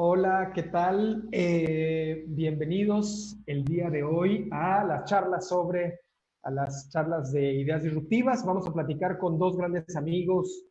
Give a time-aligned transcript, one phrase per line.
[0.00, 1.28] Hola, ¿qué tal?
[1.32, 6.02] Eh, bienvenidos el día de hoy a las charlas sobre,
[6.44, 8.46] a las charlas de ideas disruptivas.
[8.46, 10.66] Vamos a platicar con dos grandes amigos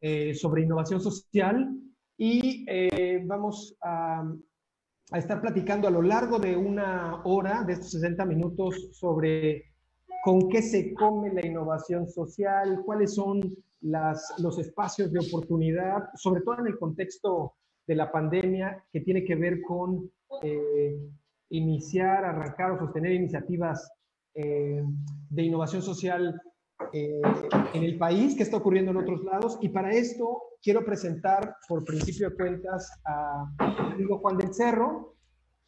[0.00, 1.70] eh, sobre innovación social
[2.18, 4.24] y eh, vamos a,
[5.12, 9.66] estar platicando a lo largo de una hora, de estos 60 minutos, sobre
[10.24, 13.40] con qué se come la innovación social, cuáles son
[13.82, 17.54] las, los espacios de oportunidad, sobre todo en el contexto
[17.86, 20.10] de la pandemia, que tiene que ver con
[20.42, 20.98] eh,
[21.50, 23.90] iniciar, arrancar o sostener iniciativas
[24.34, 24.82] eh,
[25.30, 26.40] de innovación social
[26.92, 27.20] eh,
[27.74, 29.58] en el país, que está ocurriendo en otros lados.
[29.60, 33.46] Y para esto quiero presentar, por principio de cuentas, a
[33.92, 35.14] amigo Juan del Cerro,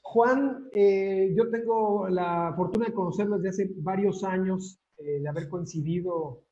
[0.02, 6.44] Juan, yo tengo la fortuna de conocerlo desde hace varios años, de haber coincidido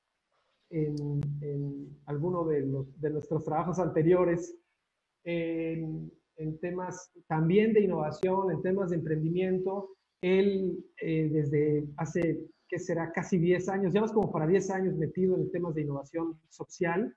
[0.71, 4.57] en, en alguno de, los, de, nuestros trabajos anteriores,
[5.25, 9.91] en, en, temas también de innovación, en temas de emprendimiento.
[10.23, 13.13] Él eh, desde hace, ¿qué será?
[13.13, 17.15] Casi 10 años, ya más como para 10 años metido en temas de innovación social.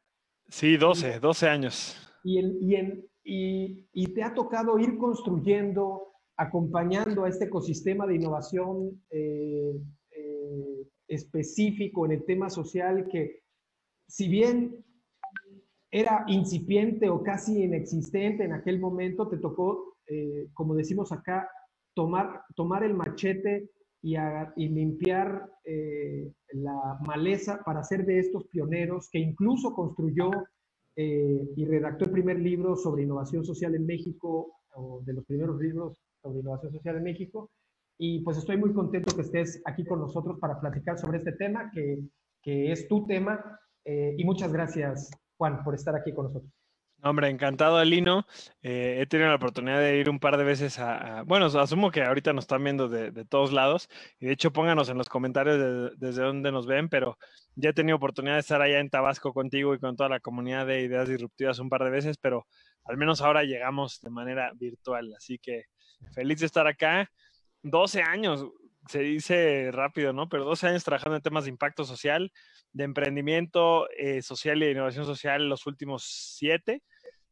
[0.50, 1.98] Sí, 12, 12 años.
[2.24, 8.06] Y, el, y, en, y, y te ha tocado ir construyendo acompañando a este ecosistema
[8.06, 9.74] de innovación eh,
[10.12, 13.42] eh, específico en el tema social que,
[14.08, 14.86] si bien
[15.92, 21.50] era incipiente o casi inexistente en aquel momento, te tocó, eh, como decimos acá,
[21.94, 23.70] tomar, tomar el machete
[24.02, 24.18] y,
[24.70, 30.30] limpiar eh, la maleza para ser de estos pioneros que incluso construyó
[30.96, 35.60] eh, y redactó el primer libro sobre innovación social en México, o de los primeros
[35.60, 37.50] libros sobre innovación social en México.
[37.98, 41.72] Y pues estoy muy contento que estés aquí con nosotros para platicar sobre este tema,
[41.74, 42.00] que,
[42.44, 43.60] que es tu tema.
[43.86, 46.52] Y muchas gracias, Juan, por estar aquí con nosotros.
[47.04, 48.26] Hombre, encantado, Alino.
[48.64, 51.92] Eh, he tenido la oportunidad de ir un par de veces a, a bueno, asumo
[51.92, 53.88] que ahorita nos están viendo de, todos lados
[54.20, 57.20] y de hecho pónganos en los comentarios de, desde dónde nos ven, pero
[57.56, 60.66] ya he tenido oportunidad de estar allá en Tabasco contigo y con toda la comunidad
[60.66, 62.48] de ideas disruptivas un par de veces, pero
[62.84, 65.66] al menos ahora llegamos de manera virtual, así que
[66.14, 67.12] feliz de estar acá.
[67.62, 68.48] 12 años,
[68.88, 70.30] se dice rápido, ¿no?
[70.30, 72.32] Pero 12 años trabajando en temas de impacto social,
[72.78, 76.04] de emprendimiento eh, social y de innovación social los últimos
[76.38, 76.84] siete.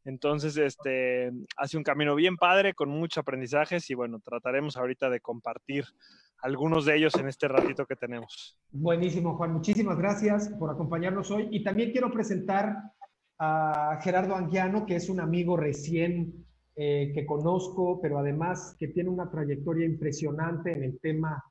[0.04, 5.20] Entonces, este, hace un camino bien padre, con muchos aprendizajes y bueno, trataremos ahorita de
[5.20, 5.84] compartir
[6.42, 8.58] algunos de ellos en este ratito que tenemos.
[8.70, 9.52] Buenísimo, Juan.
[9.52, 11.48] Muchísimas gracias por acompañarnos hoy.
[11.50, 12.76] Y también quiero presentar
[13.38, 19.10] a Gerardo Anguiano, que es un amigo recién eh, que conozco, pero además que tiene
[19.10, 21.42] una trayectoria impresionante en el tema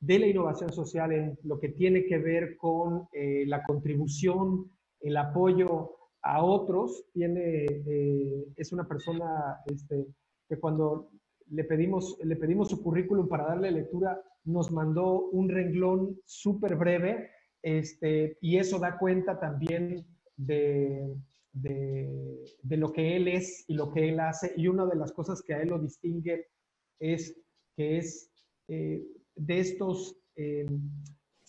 [0.00, 5.16] de la innovación social, en lo que tiene que ver con eh, la contribución, el
[5.16, 7.04] apoyo a otros.
[7.12, 10.06] Tiene, eh, es una persona este,
[10.48, 11.10] que cuando
[11.50, 17.30] le pedimos, le pedimos su currículum para darle lectura, nos mandó un renglón súper breve,
[17.62, 20.06] este, y eso da cuenta también
[20.36, 21.14] de,
[21.52, 24.52] de, lo que él es y lo que él hace.
[24.56, 26.46] Y una de las cosas que a él lo distingue
[26.98, 27.38] es
[27.76, 28.30] que es
[28.68, 29.04] eh,
[29.40, 30.66] de, estos, eh,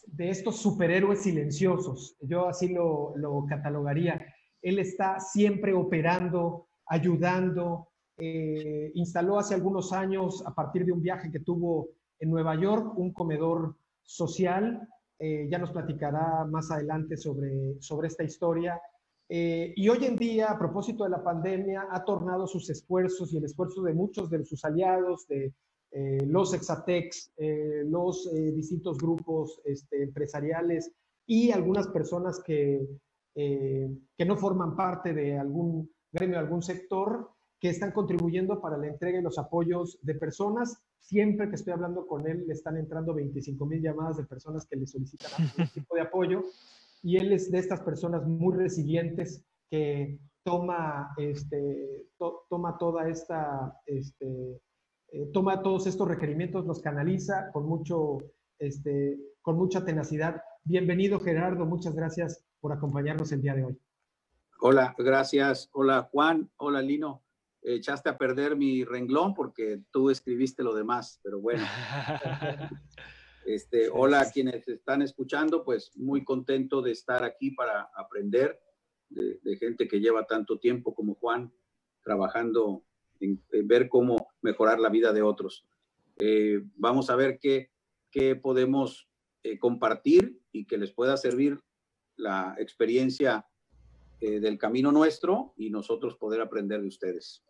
[0.07, 2.15] de estos superhéroes silenciosos.
[2.21, 4.25] Yo así lo, lo, catalogaría.
[4.61, 7.89] Él está siempre operando, ayudando.
[8.17, 12.97] Eh, instaló hace algunos años, a partir de un viaje que tuvo en Nueva York,
[12.97, 14.87] un comedor social.
[15.19, 18.81] Eh, ya nos platicará más adelante sobre, sobre esta historia
[19.33, 23.45] y hoy en día, a propósito de la pandemia, ha tornado sus esfuerzos y el
[23.45, 25.53] esfuerzo de muchos de sus aliados, de
[25.91, 30.91] eh, los Exatex, eh, los eh, distintos grupos este, empresariales
[31.25, 32.87] y algunas personas que,
[33.35, 37.29] eh, que no forman parte de algún gremio, algún sector,
[37.59, 40.81] que están contribuyendo para la entrega y los apoyos de personas.
[40.99, 44.77] Siempre que estoy hablando con él, le están entrando 25 mil llamadas de personas que
[44.77, 46.43] le solicitan algún tipo de apoyo
[47.03, 53.79] y él es de estas personas muy resilientes que toma, este, to, toma toda esta,
[53.85, 54.59] este,
[55.11, 58.19] eh, toma todos estos requerimientos, los canaliza con, mucho,
[58.57, 60.41] este, con mucha tenacidad.
[60.63, 63.77] Bienvenido Gerardo, muchas gracias por acompañarnos el día de hoy.
[64.61, 65.69] Hola, gracias.
[65.73, 67.23] Hola Juan, hola Lino.
[67.61, 71.63] Echaste a perder mi renglón porque tú escribiste lo demás, pero bueno.
[73.43, 78.61] Este, hola a quienes están escuchando, pues muy contento de estar aquí para aprender
[79.09, 81.51] de, de gente que lleva tanto tiempo como Juan
[82.03, 82.85] trabajando
[83.21, 85.65] en, en, ver cómo mejorar la vida de otros.
[86.19, 87.71] Eh, vamos a ver qué,
[88.11, 89.09] qué podemos
[89.43, 91.59] eh, compartir y que les pueda servir
[92.17, 93.45] la experiencia
[94.19, 97.43] eh, del camino nuestro y nosotros poder aprender de ustedes.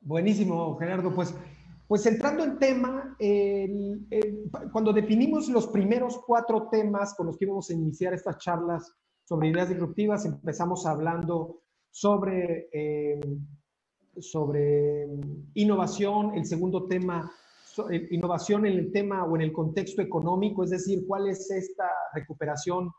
[0.00, 1.14] Buenísimo, Gerardo.
[1.14, 1.34] Pues,
[1.88, 3.16] pues entrando en tema,
[4.72, 8.94] cuando definimos los primeros cuatro temas con los que íbamos a iniciar estas charlas
[9.24, 11.62] sobre ideas disruptivas, empezamos hablando
[11.94, 13.20] sobre, eh,
[14.20, 15.06] sobre
[15.54, 17.30] innovación, el segundo tema,
[17.90, 21.88] eh, innovación en el tema o en el contexto económico, es decir, cuál es esta
[22.14, 22.90] recuperación,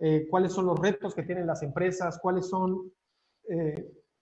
[0.00, 2.92] eh, cuáles son los retos que tienen las empresas, cuáles son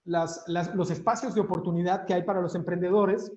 [0.05, 3.33] los espacios de oportunidad que hay para los emprendedores.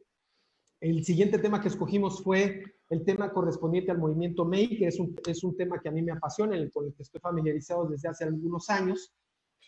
[0.80, 5.16] El siguiente tema que escogimos fue el tema correspondiente al movimiento MEI, que es un,
[5.28, 8.24] es un tema que a mí me apasiona, con el que estoy familiarizado desde hace
[8.24, 9.14] algunos años.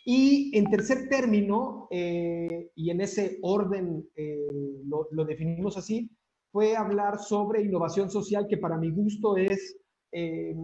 [0.03, 4.47] Y en tercer término, eh, y en ese orden eh,
[4.85, 6.09] lo, lo, definimos así,
[6.51, 9.77] fue hablar sobre innovación social, que para mi gusto es
[10.11, 10.55] eh,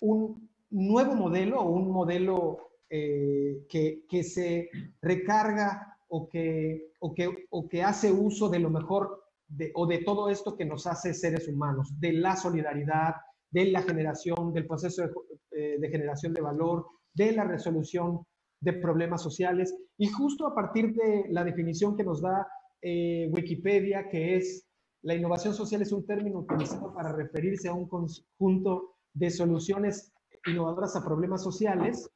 [0.00, 2.58] un nuevo modelo un modelo
[2.90, 4.70] que, que, se
[5.02, 9.98] recarga o que, o, que, o que hace uso de lo mejor de, o de
[9.98, 13.14] todo esto que nos hace seres humanos, de la solidaridad,
[13.50, 15.02] de la generación, del proceso
[15.50, 18.26] de, de generación de valor, de la resolución
[18.60, 19.74] de problemas sociales.
[19.96, 22.46] Y justo a partir de la definición que nos da
[22.82, 24.68] eh, Wikipedia, que es
[25.02, 30.12] la innovación social es un término utilizado para referirse a un conjunto de soluciones
[30.46, 32.10] innovadoras a problemas sociales.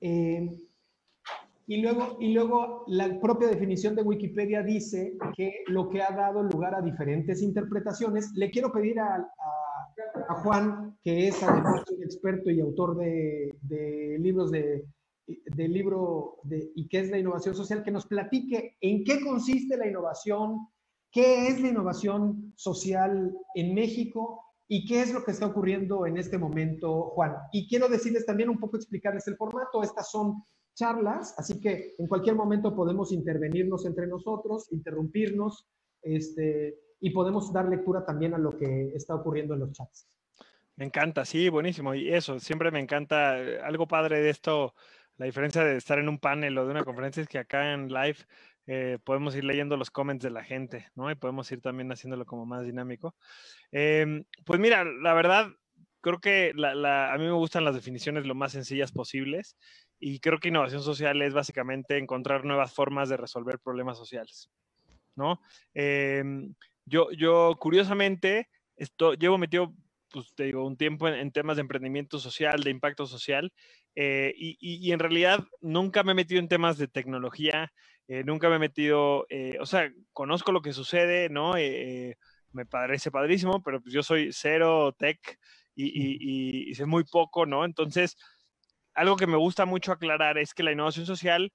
[0.00, 0.48] Eh,
[1.66, 6.42] y, luego, y luego la propia definición de Wikipedia dice que lo que ha dado
[6.42, 8.32] lugar a diferentes interpretaciones.
[8.34, 9.26] Le quiero pedir a,
[10.42, 14.84] Juan, que es además un experto y autor de libros de
[15.26, 19.76] del libro de, y qué es la innovación social, que nos platique en qué consiste
[19.76, 20.68] la innovación,
[21.10, 26.16] qué es la innovación social en México y qué es lo que está ocurriendo en
[26.16, 27.34] este momento, Juan.
[27.52, 29.82] Y quiero decirles también un poco, explicarles el formato.
[29.82, 30.42] Estas son
[30.74, 35.68] charlas, así que en cualquier momento podemos intervenirnos entre nosotros, interrumpirnos,
[36.02, 40.08] este, y podemos dar lectura también a lo que está ocurriendo en los chats.
[40.76, 41.94] Me encanta, sí, buenísimo.
[41.94, 43.40] Y eso, siempre me encanta.
[43.40, 44.74] Eh, algo padre de esto
[45.16, 47.88] la diferencia de estar en un panel o de una conferencia es que acá en
[47.88, 48.18] live
[48.66, 51.10] eh, podemos ir leyendo los comments de la gente, ¿no?
[51.10, 53.14] Y podemos ir también haciéndolo como más dinámico.
[53.70, 55.48] Em, pues mira, la verdad,
[56.00, 59.56] creo que a mí me gustan las definiciones lo más sencillas posibles
[59.98, 64.50] y creo que innovación social es básicamente encontrar nuevas formas de resolver problemas sociales,
[65.14, 65.40] ¿no?
[65.74, 66.54] Em,
[66.86, 69.74] yo, yo, curiosamente, esto, llevo metido
[70.14, 73.52] pues te digo, un tiempo en, temas de emprendimiento social, de impacto social,
[73.96, 77.72] eh, y, en realidad nunca me he metido en temas de tecnología,
[78.08, 81.54] eh, nunca me he metido, eh, o sea, conozco lo que sucede, ¿no?
[82.52, 85.18] me parece padrísimo, pero pues yo soy cero tech
[85.74, 87.64] y, y sé muy poco, ¿no?
[87.64, 88.16] Entonces,
[88.94, 91.52] algo que me gusta mucho aclarar es que la innovación social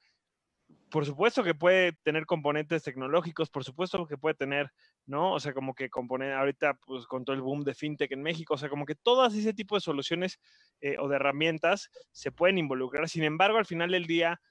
[0.90, 4.72] por supuesto que puede tener componentes tecnológicos, por supuesto que puede tener,
[5.06, 5.34] ¿no?
[5.34, 8.56] O sea, como que componer ahorita, pues con todo el boom de fintech en México,
[8.56, 10.40] o sea, como que todas ese tipo de soluciones
[10.82, 13.08] eh, o de herramientas se pueden involucrar.
[13.08, 14.42] Sin embargo, al final del día,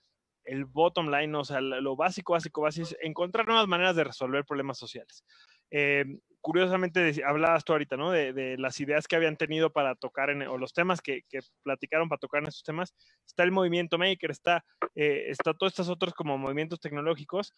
[0.45, 4.45] el bottom line, o sea, lo básico, básico, básico es encontrar nuevas maneras de resolver
[4.45, 5.25] problemas sociales.
[5.71, 6.05] Eh,
[6.41, 8.11] curiosamente, hablabas tú ahorita, ¿no?
[8.11, 11.23] De, las ideas que habían tenido para tocar, en, o los temas que,
[11.63, 12.95] platicaron para tocar en estos temas.
[13.27, 17.55] Está el movimiento maker, está, eh, está todos estos otros como movimientos tecnológicos.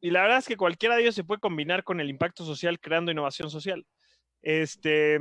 [0.00, 2.78] Y la verdad es que cualquiera de ellos se puede combinar con el impacto social
[2.80, 3.86] creando innovación social.
[4.42, 5.18] Este,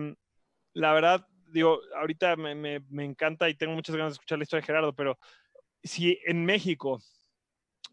[0.73, 4.61] la verdad, digo, ahorita me, me encanta y tengo muchas ganas de escuchar la historia
[4.61, 5.17] de Gerardo, pero
[5.83, 6.99] si en México,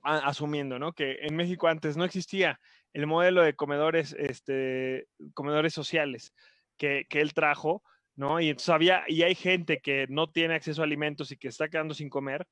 [0.03, 0.93] asumiendo, ¿no?
[0.93, 2.59] Que en México antes no existía
[2.93, 6.33] el modelo de comedores, este, comedores sociales
[6.77, 7.83] que, él trajo,
[8.17, 8.41] ¿no?
[8.41, 11.69] Y entonces había, y hay gente que no tiene acceso a alimentos y que está
[11.69, 12.47] quedando sin comer,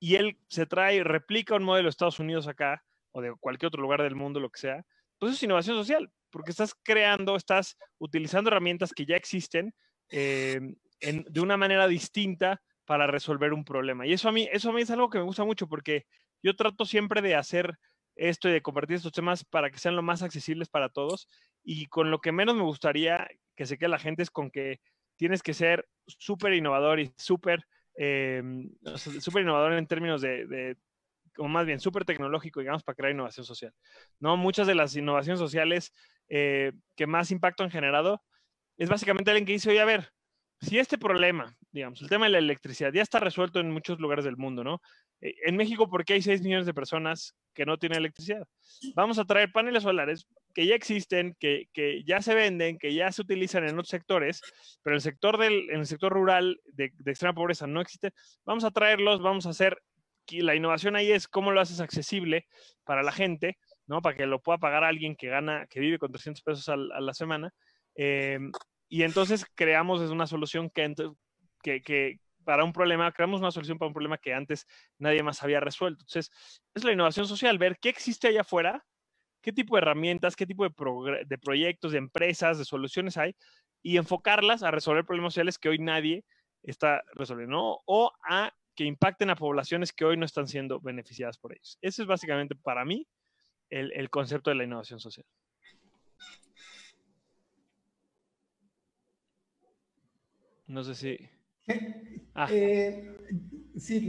[0.00, 2.82] y él se trae, replica un modelo de Estados Unidos acá,
[3.12, 4.84] o de cualquier otro lugar del mundo, lo que sea,
[5.18, 9.74] pues es innovación social, porque estás creando, estás utilizando herramientas que ya existen
[10.10, 10.60] eh,
[11.00, 14.06] de una manera distinta para resolver un problema.
[14.06, 16.06] Y eso a mí, eso a mí es algo que me gusta mucho porque
[16.42, 17.78] yo trato siempre de hacer
[18.20, 21.28] esto y de compartir estos temas para que sean lo más accesibles para todos.
[21.62, 24.80] Y con lo que menos me gustaría que se quede la gente es con que
[25.16, 30.76] tienes que ser súper innovador y súper eh, innovador en términos de,
[31.36, 33.74] o más bien súper tecnológico, digamos, para crear innovación social.
[34.18, 34.36] ¿no?
[34.36, 35.92] Muchas de las innovaciones sociales
[36.28, 38.22] eh, que más impacto han generado
[38.78, 40.12] es básicamente alguien que dice, oye, a ver,
[40.60, 44.24] si este problema, digamos, el tema de la electricidad ya está resuelto en muchos lugares
[44.24, 44.80] del mundo, ¿no?
[45.20, 48.46] Eh, en México, ¿por qué hay 6 millones de personas que no tienen electricidad?
[48.94, 51.68] Vamos a traer paneles solares que ya existen, que,
[52.04, 54.42] ya se venden, que ya se utilizan en otros sectores,
[54.82, 58.12] pero en el sector, del, en el sector rural de, extrema pobreza no existe.
[58.44, 59.80] Vamos a traerlos, vamos a hacer,
[60.28, 62.46] la innovación ahí es cómo lo haces accesible
[62.84, 64.02] para la gente, ¿no?
[64.02, 67.14] Para que lo pueda pagar alguien que gana, que vive con 300 pesos a, la
[67.14, 67.52] semana.
[67.94, 68.52] Em,
[68.90, 74.18] y entonces creamos una solución que, para un problema, creamos una solución para un problema
[74.18, 74.66] que antes
[74.98, 76.02] nadie más había resuelto.
[76.02, 76.30] Entonces,
[76.74, 78.84] es la innovación social, ver qué existe allá afuera,
[79.40, 83.36] qué tipo de herramientas, qué tipo de, de proyectos, de empresas, de soluciones hay,
[83.80, 86.24] y enfocarlas a resolver problemas sociales que hoy nadie
[86.64, 91.52] está resolviendo, o a que impacten a poblaciones que hoy no están siendo beneficiadas por
[91.52, 91.78] ellos.
[91.80, 93.06] Ese es básicamente para mí
[93.70, 95.26] el, concepto de la innovación social.
[100.70, 101.18] No sé si...
[102.32, 102.46] Ah.
[102.48, 103.16] Eh,
[103.76, 104.08] sí,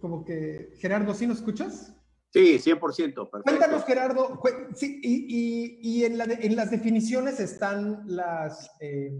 [0.00, 0.74] como que...
[0.80, 1.96] Gerardo, ¿sí nos escuchas?
[2.32, 3.30] Sí, 100%.
[3.44, 4.42] Cuéntanos, Gerardo,
[4.74, 6.18] sí, y, en,
[6.56, 8.72] las definiciones están las...
[8.80, 9.12] Eh,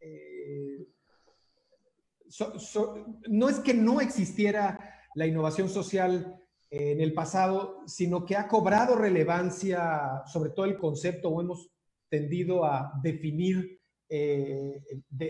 [0.00, 0.86] eh,
[3.28, 4.78] no es que no existiera
[5.16, 11.28] la innovación social en el pasado, sino que ha cobrado relevancia, sobre todo el concepto,
[11.28, 11.72] o hemos
[12.08, 13.79] tendido a definir
[14.10, 14.82] eh,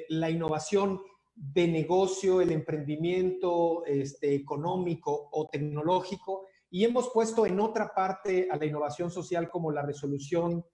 [0.08, 1.00] la innovación
[1.34, 8.56] de negocio, el emprendimiento este, económico o tecnológico, y hemos puesto en otra parte a
[8.56, 10.64] la innovación social como la resolución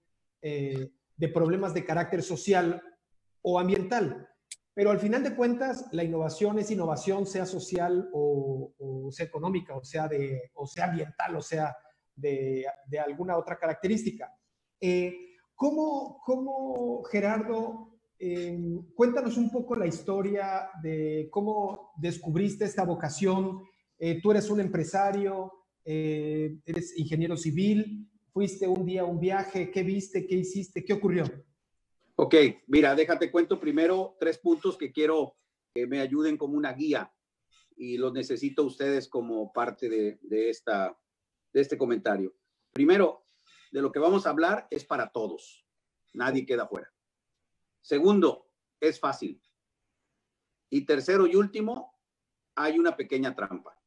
[0.41, 2.81] eh, de problemas de carácter social
[3.41, 4.27] o ambiental.
[4.73, 9.83] Pero al final de cuentas, la innovación es innovación, sea social o, sea económica, o
[9.83, 11.75] sea, de, o sea ambiental, o sea
[12.15, 12.65] de,
[13.03, 14.31] alguna otra característica.
[14.79, 15.13] Eh,
[15.55, 23.63] ¿cómo, Gerardo, em, cuéntanos un poco la historia de cómo descubriste esta vocación?
[23.97, 25.51] Eh, tú eres un empresario,
[25.83, 30.25] eh, eres ingeniero civil, fuiste un día a un viaje, ¿qué viste?
[30.27, 30.83] ¿Qué hiciste?
[30.83, 31.25] ¿Qué ocurrió?
[32.15, 32.35] Ok,
[32.67, 35.35] mira, déjate cuento primero tres puntos que quiero
[35.73, 37.13] que me ayuden como una guía
[37.75, 40.49] y los necesito ustedes como parte de
[41.53, 42.35] este comentario.
[42.73, 43.27] Primero,
[43.71, 45.65] de lo que vamos a hablar es para todos.
[46.13, 46.91] Nadie queda fuera.
[47.87, 48.49] Segundo,
[48.81, 49.41] es fácil.
[50.69, 51.97] Y tercero y último,
[52.53, 53.81] hay una pequeña trampa.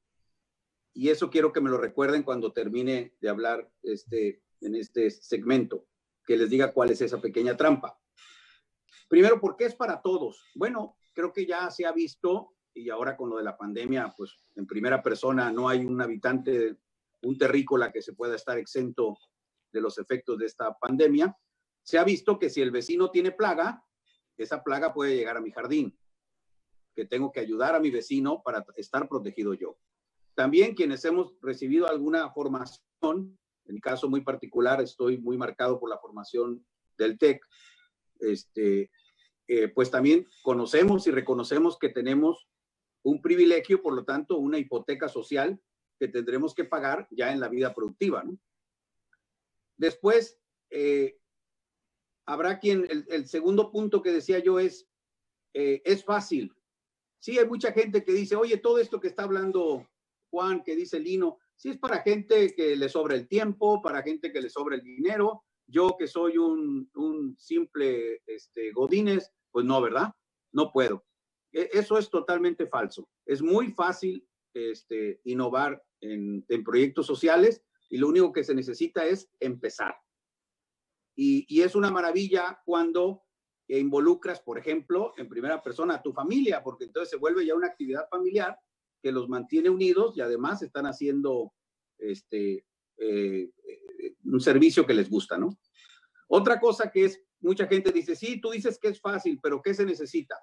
[0.95, 5.87] Y eso quiero que me lo recuerden cuando termine de hablar este, en este segmento,
[6.25, 8.01] que les diga cuál es esa pequeña trampa.
[9.07, 10.47] Primero, ¿por qué es para todos?
[10.55, 14.35] Bueno, creo que ya se ha visto y ahora con lo de la pandemia, pues
[14.57, 16.79] en primera persona no hay un habitante,
[17.21, 19.19] un terrícola que se pueda estar exento
[19.71, 21.37] de los efectos de esta pandemia.
[21.83, 23.85] Se ha visto que si el vecino tiene plaga,
[24.43, 25.97] esa plaga puede llegar a mi jardín,
[26.95, 29.79] que tengo que ayudar a mi vecino para estar protegido yo.
[30.35, 35.99] También quienes hemos recibido alguna formación, en caso muy particular, estoy muy marcado por la
[35.99, 36.65] formación
[36.97, 37.43] del TEC,
[38.19, 38.91] este,
[39.49, 42.49] eh, pues también conocemos y reconocemos que tenemos
[43.03, 45.61] un privilegio, por lo tanto, una hipoteca social
[45.99, 48.25] que tendremos que pagar ya en la vida productiva.
[49.77, 50.39] Después,
[50.71, 51.20] eh,
[52.27, 54.89] habrá quien, el, segundo punto que decía yo es,
[55.55, 56.55] eh, es fácil.
[57.19, 59.87] Sí, hay mucha gente que dice, oye, todo esto que está hablando
[60.31, 64.33] Juan, que dice Lino, sí es para gente que le sobra el tiempo, para gente
[64.33, 65.45] que le sobra el dinero.
[65.67, 70.15] Yo que soy un, un simple este, Godínez, pues no, ¿verdad?
[70.53, 71.05] No puedo.
[71.53, 73.09] E, eso es totalmente falso.
[73.27, 79.29] Es muy fácil este, innovar en, proyectos sociales y lo único que se necesita es
[79.41, 79.95] empezar.
[81.17, 83.25] Y, es una maravilla cuando
[83.69, 87.69] involucras, por ejemplo, en primera persona a tu familia, porque entonces se vuelve ya una
[87.69, 88.59] actividad familiar
[89.03, 91.53] que los mantiene unidos y además están haciendo
[91.99, 95.51] este, eh, eh, un servicio que les gusta, ¿no?
[96.29, 99.75] Otra cosa que es mucha gente dice, sí, tú dices que es fácil, pero ¿qué
[99.75, 100.37] se necesita?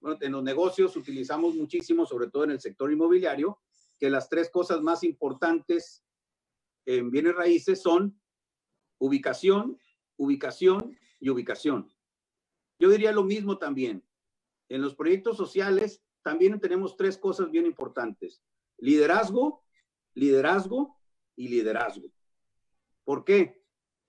[0.00, 3.60] Bueno, en los negocios utilizamos muchísimo, sobre todo en el sector inmobiliario,
[3.98, 6.04] que las tres cosas más importantes
[6.86, 8.20] en bienes raíces son
[8.98, 9.78] ubicación,
[10.24, 11.92] ubicación y ubicación.
[12.78, 14.04] Yo diría lo mismo también.
[14.68, 18.42] En los proyectos sociales también tenemos tres cosas bien importantes.
[18.78, 19.64] Liderazgo,
[20.14, 20.98] liderazgo
[21.36, 22.08] y liderazgo.
[23.04, 23.62] ¿Por qué?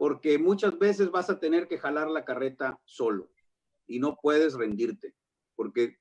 [0.04, 3.32] porque muchas veces vas a tener que jalar la carreta solo
[3.88, 5.16] y no puedes rendirte,
[5.56, 5.98] porque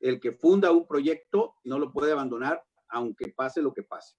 [0.00, 4.14] el que funda un proyecto no lo puede abandonar aunque pase lo que pase.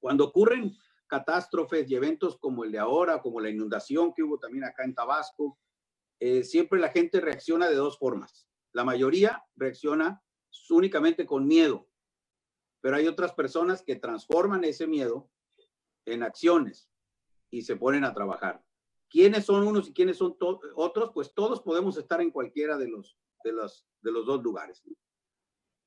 [0.00, 0.74] Cuando ocurren
[1.14, 4.96] catástrofes y eventos como el de ahora, como la inundación que hubo también acá en
[4.96, 5.60] Tabasco,
[6.18, 8.48] eh, siempre la gente reacciona de dos formas.
[8.72, 10.20] La mayoría reacciona
[10.70, 11.88] únicamente con miedo,
[12.80, 15.30] pero hay otras personas que transforman ese miedo
[16.04, 16.90] en acciones
[17.48, 18.64] y se ponen a trabajar.
[19.08, 20.36] ¿Quiénes son unos y quiénes son
[20.74, 21.12] otros?
[21.14, 24.82] Pues todos podemos estar en cualquiera de los, de los, de los dos lugares.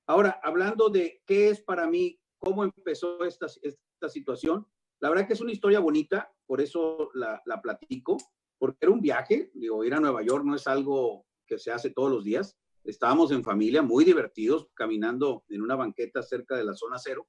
[0.05, 4.65] Ahora, hablando de qué es para mí, cómo empezó esta, esta situación,
[4.99, 8.17] La verdad que es una historia bonita, por eso la, la platico,
[8.57, 11.91] porque era un viaje, digo, ir a Nueva York no es algo que se hace
[11.91, 12.57] todos los días.
[12.83, 17.27] Estábamos en familia, muy divertidos, caminando en una banqueta cerca de la zona cero,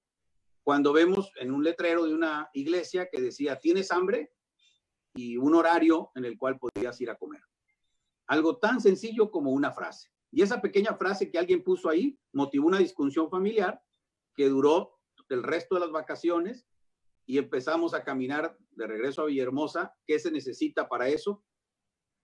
[0.62, 4.32] cuando vemos en un letrero de una iglesia que decía, ¿tienes hambre?
[5.14, 7.40] Y un horario en el cual podías ir a comer.
[8.26, 10.10] Algo tan sencillo como una frase.
[10.30, 13.80] Y esa pequeña frase que alguien puso ahí motivó una discusión familiar
[14.34, 16.66] que duró el resto de las vacaciones
[17.28, 19.94] y empezamos a caminar de regreso a Villahermosa.
[20.06, 21.44] ¿Qué se necesita para eso?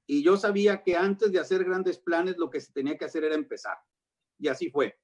[0.06, 3.22] Y yo sabía que antes de hacer grandes planes, lo que se tenía que hacer
[3.22, 3.76] era empezar.
[4.38, 4.98] Y así fue.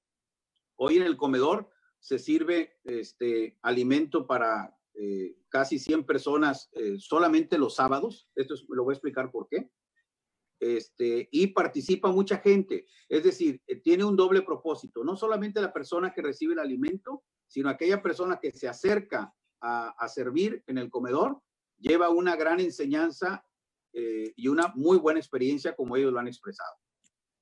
[0.77, 7.59] Hoy en el comedor se sirve este alimento para eh, casi 100 personas eh, solamente
[7.59, 8.31] los sábados.
[8.35, 9.71] Esto lo voy a explicar por qué
[10.61, 12.87] este, y participa mucha gente.
[13.07, 17.25] Es decir, eh, tiene un doble propósito, no solamente la persona que recibe el alimento,
[17.47, 21.41] sino aquella persona que se acerca a, servir en el comedor,
[21.79, 23.45] lleva una gran enseñanza
[23.93, 26.75] eh, y una muy buena experiencia como ellos lo han expresado.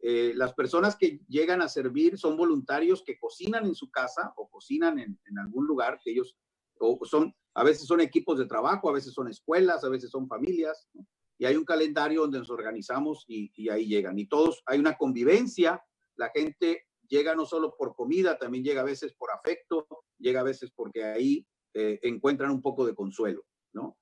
[0.00, 4.48] Eh, las personas que llegan a servir son voluntarios que cocinan en su casa o
[4.48, 6.36] cocinan en, algún lugar que ellos
[6.78, 10.28] o son, a veces son equipos de trabajo, a veces son escuelas, a veces son
[10.28, 10.88] familias.
[11.36, 14.18] y hay un calendario donde nos organizamos y, ahí llegan.
[14.18, 15.82] Y todos, hay una convivencia,
[16.16, 19.86] la gente llega no solo por comida, también llega a veces por afecto,
[20.18, 23.98] llega a veces porque ahí eh, encuentran un poco de consuelo, ¿no?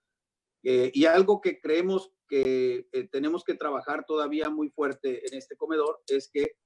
[0.63, 5.57] Eh, y algo que creemos que eh, tenemos que trabajar todavía muy fuerte en este
[5.57, 6.57] comedor es que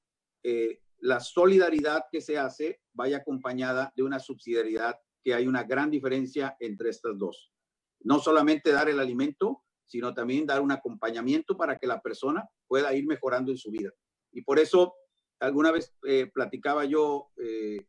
[1.00, 6.56] la solidaridad que se hace vaya acompañada de una subsidiariedad, que hay una gran diferencia
[6.60, 7.52] entre estas dos.
[8.00, 12.94] No solamente dar el alimento, sino también dar un acompañamiento para que la persona pueda
[12.94, 13.90] ir mejorando en su vida.
[14.32, 14.94] Y por eso,
[15.40, 17.86] alguna vez eh, platicaba yo, eh,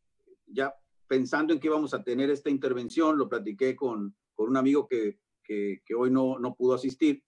[0.47, 0.73] ya
[1.11, 5.19] pensando en que íbamos a tener esta intervención, lo platiqué con, con un amigo que,
[5.43, 7.21] que, que hoy no, no pudo asistir,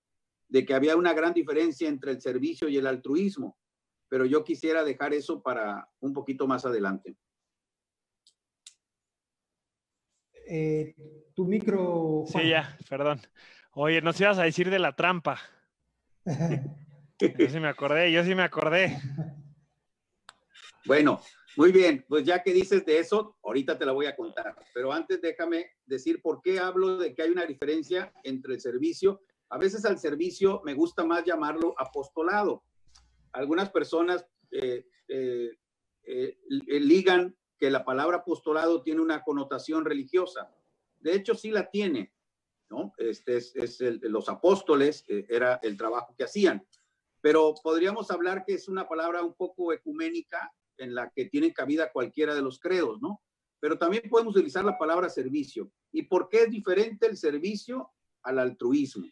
[0.48, 3.60] de que había una gran diferencia entre el servicio y el altruismo,
[4.08, 7.18] pero yo quisiera dejar eso para un poquito más adelante.
[10.48, 10.96] Eh,
[11.36, 12.24] tu micro.
[12.28, 13.20] Sí, ya, perdón.
[13.74, 15.42] Oye, no se ibas a decir de la trampa.
[17.20, 18.98] yo sí me acordé, yo sí me acordé.
[20.86, 21.22] Bueno,
[21.58, 24.56] muy bien, pues ya que dices de eso, ahorita te la voy a contar.
[24.74, 29.22] Pero antes déjame decir por qué hablo de que hay una diferencia entre el servicio.
[29.50, 32.64] A veces al servicio me gusta más llamarlo apostolado.
[33.32, 35.52] Algunas personas eh, eh,
[36.06, 36.38] eh,
[36.80, 40.54] ligan que la palabra apostolado tiene una connotación religiosa.
[41.00, 42.14] De hecho, sí la tiene,
[42.98, 46.66] este es, los apóstoles, eh, era el trabajo que hacían.
[47.22, 51.92] Pero podríamos hablar que es una palabra un poco ecuménica en la que tiene cabida
[51.92, 53.22] cualquiera de los credos, ¿no?
[53.60, 55.72] Pero también podemos utilizar la palabra servicio.
[55.92, 57.92] ¿Y por qué es diferente el servicio
[58.24, 59.08] al altruismo?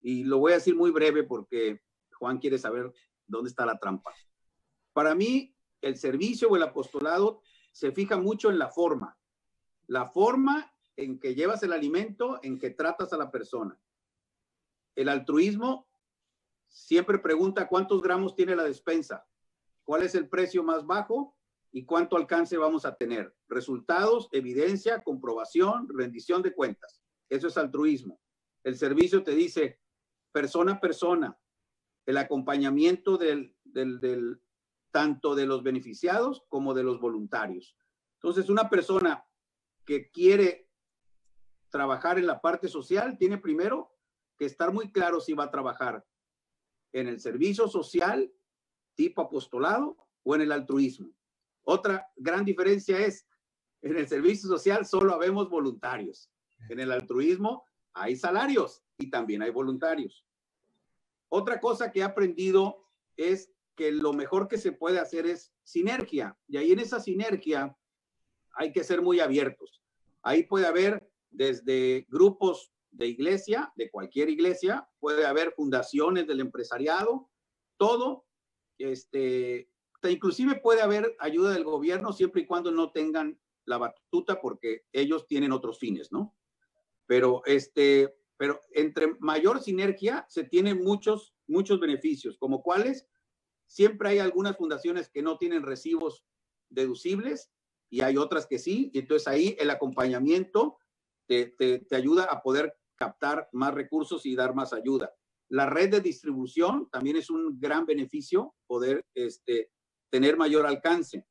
[0.00, 1.80] Y lo voy a decir muy breve porque
[2.12, 2.92] Juan quiere saber
[3.26, 4.12] dónde está la trampa.
[4.92, 9.18] Para mí, el servicio o el apostolado se fija mucho en la forma.
[9.86, 13.78] La forma en que llevas el alimento, en que tratas a la persona.
[14.94, 15.88] El altruismo
[16.68, 19.26] siempre pregunta cuántos gramos tiene la despensa,
[19.84, 21.36] cuál es el precio más bajo
[21.70, 23.34] y cuánto alcance vamos a tener.
[23.48, 27.02] Resultados, evidencia, comprobación, rendición de cuentas.
[27.28, 28.20] Eso es altruismo.
[28.62, 29.80] El servicio te dice
[30.32, 31.38] persona a persona,
[32.06, 34.40] el acompañamiento del, del, del,
[34.92, 37.76] tanto de los beneficiados como de los voluntarios.
[38.16, 39.26] Entonces, una persona
[39.84, 40.70] que quiere
[41.70, 43.96] trabajar en la parte social, tiene primero
[44.38, 46.06] que estar muy claro si va a trabajar
[46.92, 48.30] en el servicio social
[48.94, 51.12] tipo apostolado o en el altruismo.
[51.64, 53.26] Otra gran diferencia es,
[53.82, 56.30] en el servicio social solo habemos voluntarios.
[56.68, 60.24] En el altruismo hay salarios y también hay voluntarios.
[61.28, 66.36] Otra cosa que he aprendido es que lo mejor que se puede hacer es sinergia.
[66.46, 67.76] Y ahí en esa sinergia
[68.54, 69.82] hay que ser muy abiertos.
[70.22, 77.30] Ahí puede haber desde grupos de iglesia, de cualquier iglesia, puede haber fundaciones del empresariado,
[77.78, 78.26] todo,
[78.84, 79.70] este,
[80.08, 85.26] inclusive puede haber ayuda del gobierno siempre y cuando no tengan la batuta porque ellos
[85.26, 86.36] tienen otros fines, ¿no?
[87.06, 93.06] Pero este, pero entre mayor sinergia se tienen muchos, muchos beneficios, como cuáles,
[93.66, 96.24] siempre hay algunas fundaciones que no tienen recibos
[96.68, 97.52] deducibles
[97.88, 100.78] y hay otras que sí, y entonces ahí el acompañamiento
[101.26, 105.14] te, ayuda a poder captar más recursos y dar más ayuda.
[105.52, 109.70] La red de distribución también es un gran beneficio, poder este,
[110.10, 111.26] tener mayor alcance.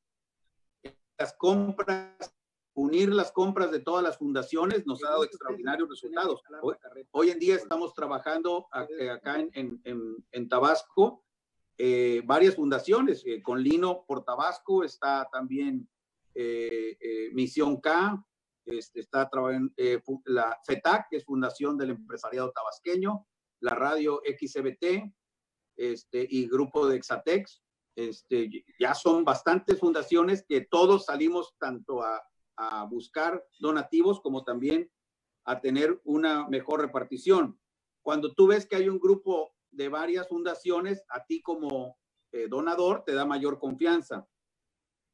[1.18, 2.32] Las compras
[2.74, 6.40] unir las compras de todas las fundaciones nos ha dado extraordinarios resultados.
[7.10, 11.24] Hoy, en día estamos trabajando acá en, Tabasco
[11.76, 13.22] eh, varias fundaciones.
[13.26, 15.88] Eh, con Lino por Tabasco está también
[16.34, 16.96] eh,
[17.32, 18.24] Misión K,
[18.66, 19.28] este, está
[20.26, 23.26] la FETAC, que es Fundación del Empresariado Tabasqueño,
[23.62, 25.10] la radio XBT
[25.76, 27.62] este, y Grupo de Exatex.
[27.96, 32.22] Este, ya son bastantes fundaciones que todos salimos tanto a
[32.56, 34.90] a buscar donativos como también
[35.44, 37.58] a tener una mejor repartición.
[38.02, 41.98] Cuando tú ves que hay un grupo de varias fundaciones, a ti como
[42.32, 44.28] eh, donador te da mayor confianza.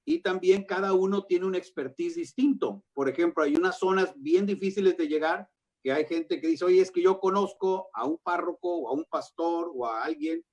[0.05, 2.85] Y también cada uno tiene un expertise distinto.
[2.95, 5.51] Por ejemplo, hay unas zonas bien difíciles de llegar
[5.83, 8.93] que hay gente que dice, oye, es que yo conozco a un párroco o a
[8.93, 10.45] un pastor o a alguien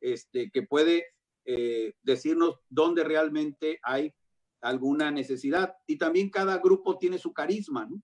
[0.00, 1.06] este, que puede
[1.44, 4.14] eh, decirnos dónde realmente hay
[4.60, 5.74] alguna necesidad.
[5.86, 8.02] Y también cada grupo tiene su carisma, ¿no?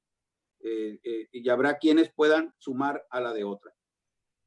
[0.60, 3.72] Eh, eh, y habrá quienes puedan sumar a la de otra.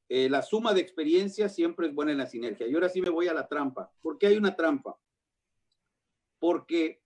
[0.09, 2.65] La suma de experiencia siempre es buena en la sinergia.
[2.65, 3.91] Y ahora sí me voy a la trampa.
[4.01, 4.97] ¿Por qué hay una trampa?
[6.39, 7.01] Porque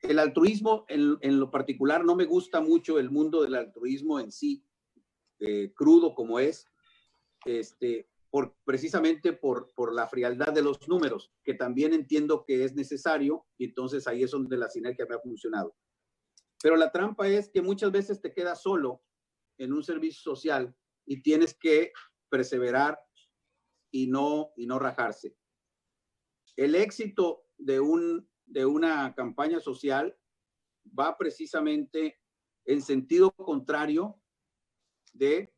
[0.00, 4.32] el altruismo en, en, lo particular no me gusta mucho el mundo del altruismo en
[4.32, 4.64] sí,
[5.74, 6.66] crudo como es,
[7.44, 12.74] este, por, precisamente por, por la frialdad de los números, que también entiendo que es
[12.74, 15.74] necesario, y entonces ahí es donde la sinergia me ha funcionado.
[16.62, 19.02] Pero la trampa es que muchas veces te quedas solo
[19.58, 20.74] en un servicio social
[21.06, 21.92] y tienes que
[22.28, 22.98] perseverar
[23.90, 25.36] y no, y no rajarse.
[26.56, 30.16] El éxito de, un, de una campaña social
[30.98, 32.18] va precisamente
[32.64, 34.20] en sentido contrario
[35.12, 35.52] de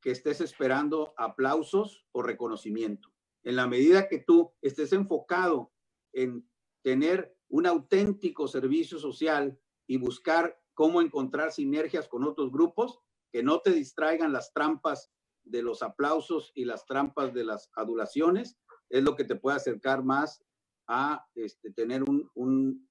[0.00, 3.12] que estés esperando aplausos o reconocimiento.
[3.42, 5.72] En la medida que tú estés enfocado
[6.12, 6.48] en
[6.82, 13.00] tener un auténtico servicio social y buscar cómo encontrar sinergias con otros grupos,
[13.32, 15.12] que no te distraigan las trampas
[15.44, 18.58] de los aplausos y las trampas de las adulaciones,
[18.90, 20.42] es lo que te puede acercar más
[20.88, 22.90] a este, tener un, un,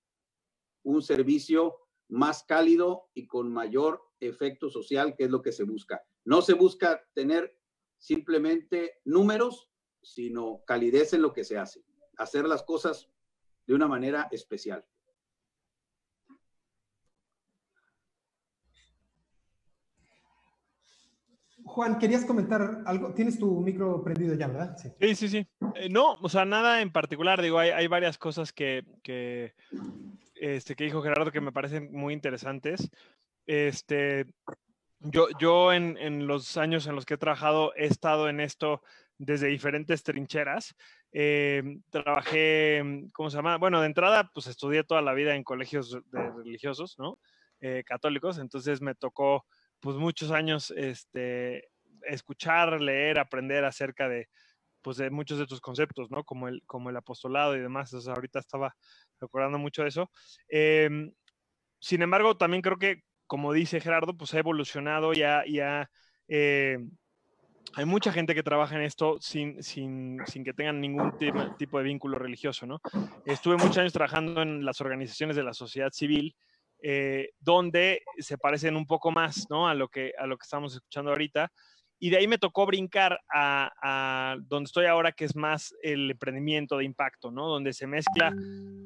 [0.84, 1.76] un servicio
[2.10, 6.02] más cálido y con mayor efecto social, que es lo que se busca.
[6.24, 7.60] No se busca tener
[7.98, 9.70] simplemente números,
[10.02, 11.84] sino calidez en lo que se hace,
[12.18, 13.10] hacer las cosas
[13.66, 14.86] de una manera especial.
[21.68, 23.14] Juan, querías comentar algo.
[23.14, 24.78] Tienes tu micro prendido ya, ¿verdad?
[24.78, 25.48] Sí, sí, sí.
[25.76, 27.42] Eh, no, o sea, nada en particular.
[27.42, 29.54] Digo, hay, hay varias cosas que, que,
[30.36, 32.90] este, que dijo Gerardo que me parecen muy interesantes.
[33.46, 34.26] Este,
[35.00, 38.82] yo, yo en, en, los años en los que he trabajado he estado en esto
[39.18, 40.76] desde diferentes trincheras.
[41.12, 43.58] Eh, trabajé, ¿cómo se llama?
[43.58, 47.20] Bueno, de entrada, pues estudié toda la vida en colegios religiosos, ¿no?
[47.60, 49.46] Eh, católicos, entonces me tocó,
[49.80, 51.70] pues muchos años, este,
[52.04, 54.30] escuchar, leer, aprender acerca de,
[54.82, 56.24] pues de muchos de tus conceptos, ¿no?
[56.24, 57.94] Como el, como el apostolado y demás.
[58.08, 58.76] Ahorita estaba
[59.20, 60.10] recordando mucho de eso.
[60.48, 61.12] Em,
[61.80, 65.90] sin embargo, también creo que como dice Gerardo, pues ha evolucionado, ya, ya
[66.28, 66.80] eh,
[67.74, 71.12] hay mucha gente que trabaja en esto sin, sin, sin que tengan ningún
[71.58, 72.80] tipo de vínculo religioso, ¿no?
[73.26, 76.36] Estuve muchos años trabajando en las organizaciones de la sociedad civil,
[76.82, 79.68] eh, donde se parecen un poco más, ¿no?
[79.68, 81.52] A lo que, a lo que estamos escuchando ahorita.
[82.00, 86.12] Y de ahí me tocó brincar a, a, donde estoy ahora, que es más el
[86.12, 87.48] emprendimiento de impacto, ¿no?
[87.48, 88.34] Donde se mezcla,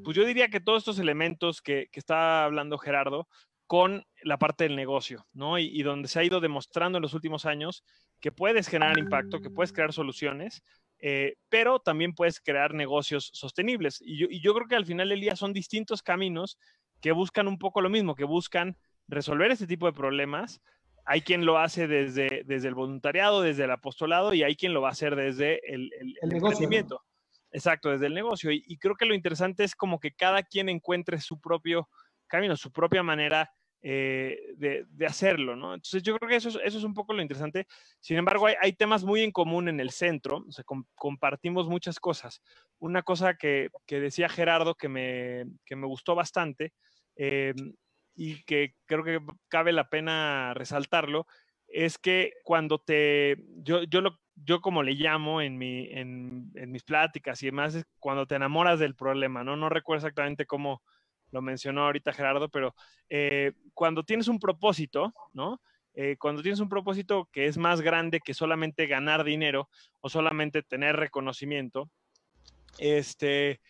[0.02, 3.28] pues yo diría que todos estos elementos que, que está hablando Gerardo,
[3.72, 5.58] con la parte del negocio, ¿no?
[5.58, 7.84] Y, donde se ha ido demostrando en los últimos años
[8.20, 10.62] que puedes generar impacto, que puedes crear soluciones,
[10.98, 13.96] eh, pero también puedes crear negocios sostenibles.
[14.02, 16.58] Y yo, creo que al final del día son distintos caminos
[17.02, 20.62] que buscan un poco lo mismo, que buscan resolver este tipo de problemas.
[21.04, 24.80] Hay quien lo hace desde, desde el voluntariado, desde el apostolado, y hay quien lo
[24.80, 26.12] va a hacer desde el, el,
[27.50, 28.50] Exacto, desde el negocio.
[28.50, 31.90] y, creo que lo interesante es como que cada quien encuentre su propio
[32.28, 33.50] camino, su propia manera
[33.84, 35.74] eh, de, hacerlo, ¿no?
[35.74, 37.66] Entonces yo creo que eso es, eso es un poco lo interesante.
[37.98, 42.40] Sin embargo, hay, temas muy en común en el centro, o sea, compartimos muchas cosas.
[42.78, 46.72] Una cosa que, decía Gerardo que me, me gustó bastante
[47.16, 47.54] eh,
[48.14, 51.26] y que creo que cabe la pena resaltarlo,
[51.68, 56.70] es que cuando te, yo, yo, lo, yo como le llamo en, mi, en, en
[56.70, 59.56] mis pláticas y demás, es cuando te enamoras del problema, ¿no?
[59.56, 60.82] No recuerdo exactamente cómo,
[61.32, 62.74] lo mencionó ahorita Gerardo, pero
[63.08, 65.60] eh, cuando tienes un propósito, ¿no?
[65.94, 69.68] Eh, cuando tienes un propósito que es más grande que solamente ganar dinero
[70.00, 71.90] o solamente tener reconocimiento,
[72.78, 73.60] este,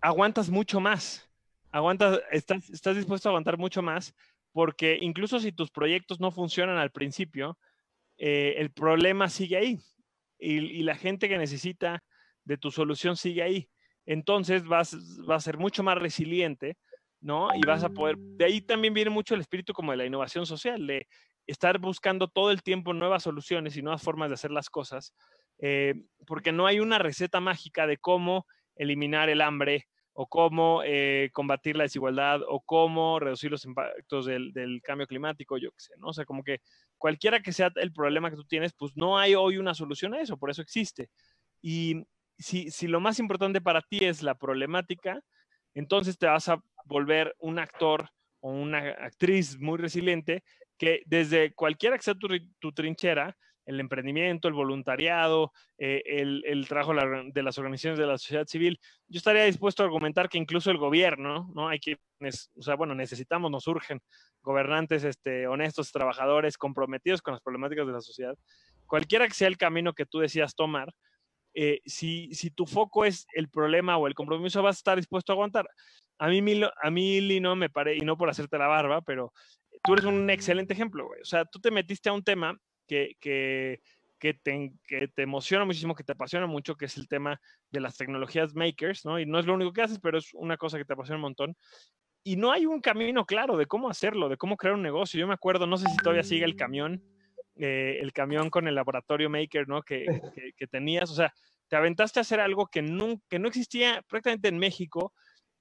[0.00, 1.28] aguantas mucho más,
[1.72, 4.14] aguantas, estás, estás dispuesto a aguantar mucho más,
[4.52, 7.58] porque incluso si tus proyectos no funcionan al principio,
[8.18, 9.78] eh, el problema sigue ahí
[10.38, 12.02] y, la gente que necesita
[12.44, 13.68] de tu solución sigue ahí.
[14.04, 16.76] Entonces vas, vas a ser mucho más resiliente,
[17.20, 17.48] ¿no?
[17.54, 20.44] Y vas a poder, de ahí también viene mucho el espíritu como de la innovación
[20.44, 21.06] social, de
[21.46, 25.14] estar buscando todo el tiempo nuevas soluciones y nuevas formas de hacer las cosas,
[25.58, 25.94] eh,
[26.26, 31.76] porque no hay una receta mágica de cómo eliminar el hambre o cómo eh, combatir
[31.76, 36.08] la desigualdad o cómo reducir los impactos del, cambio climático, yo qué sé, ¿no?
[36.08, 36.60] O sea, como que
[36.98, 40.20] cualquiera que sea el problema que tú tienes, pues no hay hoy una solución a
[40.20, 41.08] eso, por eso existe.
[41.62, 42.04] Y
[42.38, 45.20] si, si lo más importante para ti es la problemática,
[45.74, 48.08] entonces te vas a volver un actor
[48.40, 50.42] o una actriz muy resiliente
[50.76, 57.42] que desde cualquiera que sea tu trinchera, el emprendimiento, el voluntariado, eh, el, trabajo de
[57.42, 58.78] las organizaciones de la sociedad civil.
[59.08, 61.68] Yo estaría dispuesto a argumentar que incluso el gobierno, ¿no?
[61.68, 64.00] Hay quienes, o sea, bueno, necesitamos, nos urgen
[64.42, 68.36] gobernantes este, honestos, trabajadores, comprometidos con las problemáticas de la sociedad.
[68.86, 70.92] Cualquiera que sea el camino que tú decías tomar,
[71.54, 75.32] eh, si, si tu foco es el problema o el compromiso, vas a estar dispuesto
[75.32, 75.68] a aguantar.
[76.18, 76.40] A mí,
[76.82, 79.32] a mí Lino, me parece, y no por hacerte la barba, pero
[79.82, 81.20] tú eres un excelente ejemplo, güey.
[81.20, 82.56] O sea, tú te metiste a un tema
[82.92, 83.80] que,
[84.18, 87.80] que, te, que, te, emociona muchísimo, que te apasiona mucho, que es el tema de
[87.80, 89.18] las tecnologías makers, ¿no?
[89.18, 91.22] Y no es lo único que haces, pero es una cosa que te apasiona un
[91.22, 91.56] montón.
[92.22, 95.18] Y no hay un camino claro de cómo hacerlo, de cómo crear un negocio.
[95.18, 97.02] Yo me acuerdo, no sé si todavía sigue el camión,
[97.56, 99.82] eh, el camión con el laboratorio maker, ¿no?
[99.82, 100.04] Que,
[100.56, 101.32] que, tenías, o sea,
[101.68, 105.14] te aventaste a hacer algo que no, que no existía prácticamente en México,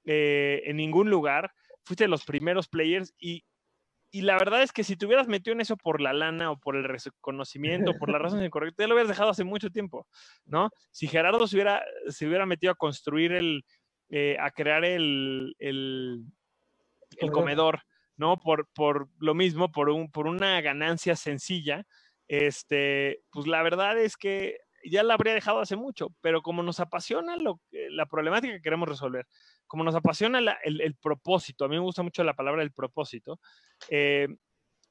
[0.06, 1.52] eh, en ningún lugar.
[1.84, 3.44] Fuiste de los primeros players y,
[4.12, 6.60] y la verdad es que si te hubieras metido en eso por la lana o
[6.60, 10.06] por el reconocimiento, por las razones incorrectas, ya lo hubieras dejado hace mucho tiempo,
[10.46, 10.70] ¿no?
[10.92, 13.64] Si Gerardo se hubiera, se hubiera metido a construir el,
[14.10, 16.26] eh, a crear el, el,
[17.18, 17.84] el comedor,
[18.18, 18.38] ¿no?
[18.38, 21.86] Por, por lo mismo, por, un, por una ganancia sencilla,
[22.28, 26.80] este, pues la verdad es que ya la habría dejado hace mucho, pero como nos
[26.80, 29.28] apasiona lo, la problemática que queremos resolver,
[29.72, 33.40] como nos apasiona el, propósito, a mí me gusta mucho la palabra el propósito,
[33.90, 34.28] eh,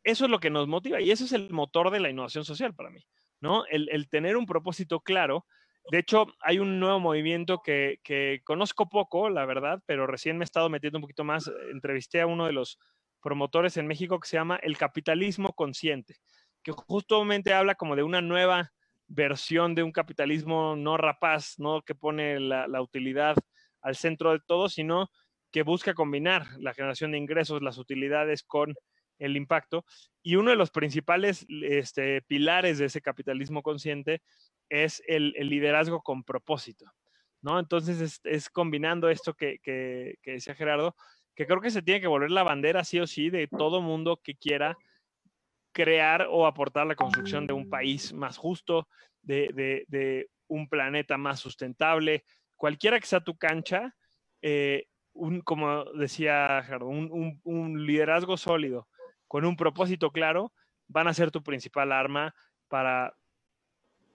[0.02, 2.74] eso es lo que nos motiva y eso es el motor de la innovación social
[2.74, 3.04] para mí,
[3.42, 3.66] ¿no?
[3.66, 5.44] El, tener un propósito claro.
[5.90, 10.46] De hecho, hay un nuevo movimiento que, conozco poco, la verdad, pero recién me he
[10.46, 11.52] estado metiendo un poquito más.
[11.70, 12.78] Entrevisté a uno de los
[13.20, 16.16] promotores en México que se llama el capitalismo consciente,
[16.62, 18.72] que justamente habla como de una nueva
[19.08, 23.36] versión de un capitalismo no rapaz, no que pone la utilidad
[23.82, 25.10] al centro de todo, sino
[25.50, 28.74] que busca combinar la generación de ingresos, las utilidades con
[29.18, 29.84] el impacto.
[30.22, 34.22] Y uno de los principales este, pilares de ese capitalismo consciente
[34.68, 36.86] es el, liderazgo con propósito.
[37.42, 37.58] ¿no?
[37.58, 40.94] Entonces es, combinando esto que, que, decía Gerardo,
[41.34, 44.20] que creo que se tiene que volver la bandera sí o sí de todo mundo
[44.22, 44.76] que quiera
[45.72, 48.88] crear o aportar la construcción de un país más justo,
[49.22, 52.24] de un planeta más sustentable,
[52.60, 53.96] cualquiera que sea tu cancha,
[54.42, 58.86] eh, un, como decía Gerardo, un, liderazgo sólido
[59.26, 60.52] con un propósito claro
[60.86, 62.34] van a ser tu principal arma
[62.68, 63.16] para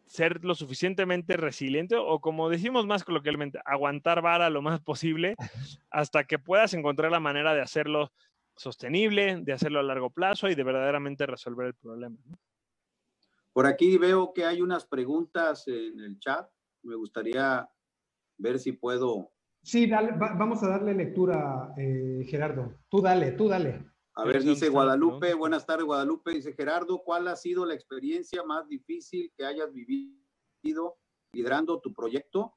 [0.05, 5.33] ser lo suficientemente resiliente o como decimos más coloquialmente, aguantar vara lo más posible
[5.89, 8.11] hasta que puedas encontrar la manera de hacerlo
[8.55, 12.17] sostenible, de hacerlo a largo plazo y de verdaderamente resolver el problema.
[13.53, 16.47] Por aquí veo que hay unas preguntas en el chat.
[16.83, 17.67] Me gustaría
[18.37, 19.31] ver si puedo.
[19.63, 22.77] Sí, dale, vamos a darle lectura, eh, Gerardo.
[22.89, 23.83] Tú dale, tú dale.
[24.17, 28.65] A ver, dice Guadalupe, buenas tardes Guadalupe, dice Gerardo, ¿cuál ha sido la experiencia más
[28.69, 30.97] difícil que hayas vivido
[31.33, 32.55] liderando tu proyecto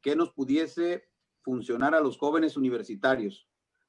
[0.00, 1.08] que nos pudiese
[1.42, 3.48] funcionar a los jóvenes universitarios?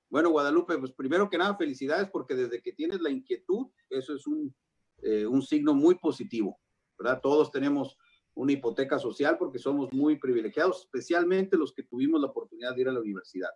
[0.09, 4.25] Bueno, Guadalupe, pues primero que nada, felicidades porque desde que tienes la inquietud, eso es
[4.25, 4.55] un,
[5.03, 6.59] eh, un signo muy positivo,
[6.97, 7.19] ¿verdad?
[7.21, 7.97] Todos tenemos
[8.35, 12.89] una hipoteca social porque somos muy privilegiados, especialmente los que tuvimos la oportunidad de ir
[12.89, 13.49] a la universidad.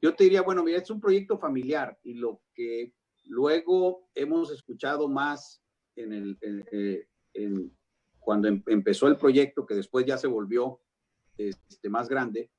[0.00, 2.92] Yo te diría, bueno, mira, es un proyecto familiar y lo que
[3.24, 5.62] luego hemos escuchado más
[5.96, 7.06] en el, eh,
[8.18, 10.80] cuando em, empezó el proyecto, que después ya se volvió
[11.36, 12.50] este, más grande,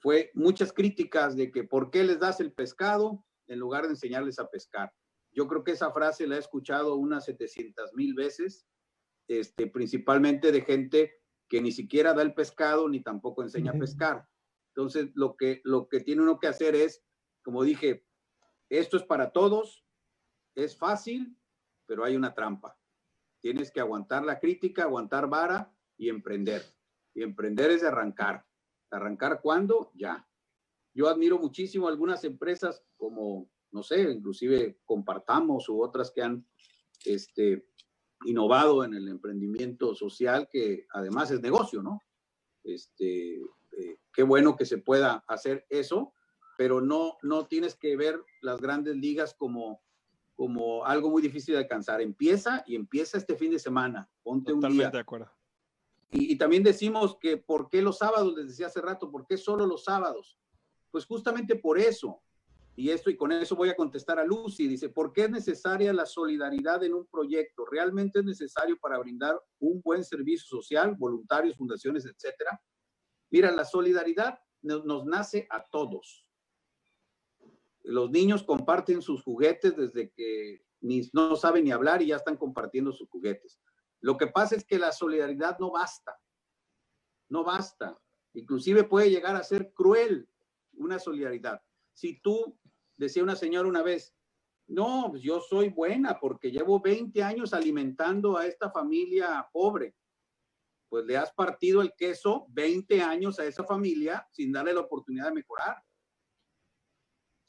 [0.00, 4.38] fue muchas críticas de que por qué les das el pescado en lugar de enseñarles
[4.38, 4.92] a pescar.
[5.32, 8.66] Yo creo que esa frase la he escuchado unas 700 mil veces
[9.30, 14.28] este, principalmente de gente que ni siquiera da el pescado ni tampoco enseña a pescar.
[14.74, 17.04] Entonces, lo que, lo que tiene uno que hacer es,
[17.44, 18.04] como dije,
[18.68, 19.84] esto es para todos,
[20.56, 21.38] es fácil,
[21.86, 22.76] pero hay una trampa.
[23.40, 26.64] Tienes que aguantar la crítica, aguantar vara y emprender.
[27.14, 28.44] Y emprender es arrancar.
[28.90, 29.92] ¿Arrancar cuándo?
[29.94, 30.28] Ya.
[30.92, 36.44] Yo admiro muchísimo algunas empresas como, no sé, inclusive compartamos u otras que han
[37.04, 37.70] este,
[38.24, 42.02] innovado en el emprendimiento social, que además es negocio, ¿no?
[42.62, 46.12] Este, eh, qué bueno que se pueda hacer eso,
[46.58, 49.82] pero no, no tienes que ver las grandes ligas como,
[50.34, 52.00] como algo muy difícil de alcanzar.
[52.02, 54.10] Empieza y empieza este fin de semana.
[54.22, 54.90] Ponte un día.
[54.90, 55.30] de acuerdo.
[56.10, 59.38] Y, y, también decimos que por qué los sábados, les decía hace rato, ¿por qué
[59.38, 60.38] solo los sábados?
[60.90, 62.20] Pues justamente por eso.
[62.76, 65.92] Y esto, y con eso voy a contestar a Lucy, dice, ¿por qué es necesaria
[65.92, 67.66] la solidaridad en un proyecto?
[67.66, 72.60] ¿Realmente es necesario para brindar un buen servicio social, voluntarios, fundaciones, etcétera?
[73.30, 76.24] Mira, la solidaridad nos, nos nace a todos
[77.82, 82.36] los niños comparten sus juguetes desde que ni, no saben ni hablar y ya están
[82.36, 83.60] compartiendo sus juguetes.
[84.00, 86.18] Lo que pasa es que la solidaridad no basta,
[87.28, 87.98] no basta.
[88.32, 90.28] Inclusive puede llegar a ser cruel
[90.72, 91.60] una solidaridad.
[91.92, 92.58] Si tú,
[93.00, 94.14] decía una señora una vez,
[94.68, 99.96] no, pues yo soy buena porque llevo 20 años alimentando a esta familia pobre.
[100.88, 105.26] Pues le has partido el queso 20 años a esa familia sin darle la oportunidad
[105.26, 105.76] de mejorar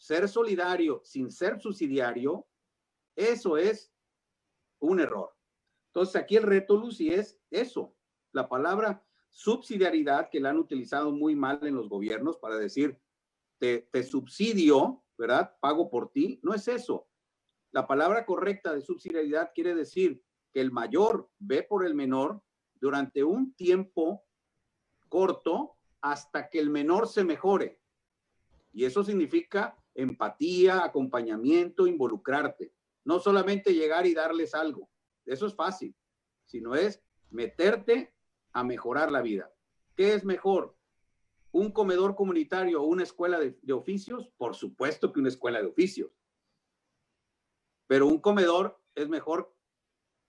[0.01, 2.47] ser solidario sin ser subsidiario,
[3.15, 3.93] eso es
[4.79, 5.29] un error.
[5.89, 7.95] Entonces aquí el reto, Lucy, es eso,
[8.31, 12.99] la palabra subsidiariedad que la han utilizado muy mal en los gobiernos para decir,
[13.59, 15.55] te, te subsidio, ¿verdad?
[15.59, 16.39] Pago por ti.
[16.43, 17.07] No es eso.
[17.71, 22.41] La palabra correcta de subsidiariedad quiere decir que el mayor ve por el menor
[22.75, 24.25] durante un tiempo
[25.07, 27.79] corto hasta que el menor se mejore.
[28.73, 32.73] Y eso significa empatía, acompañamiento, involucrarte.
[33.03, 34.89] No solamente llegar y darles algo,
[35.25, 35.95] eso es fácil,
[36.45, 38.13] sino es meterte
[38.53, 39.51] a mejorar la vida.
[39.95, 40.75] ¿Qué es mejor?
[41.51, 44.31] ¿Un comedor comunitario o una escuela de, oficios?
[44.37, 46.11] Por supuesto que una escuela de oficios.
[47.87, 49.53] Pero un comedor es mejor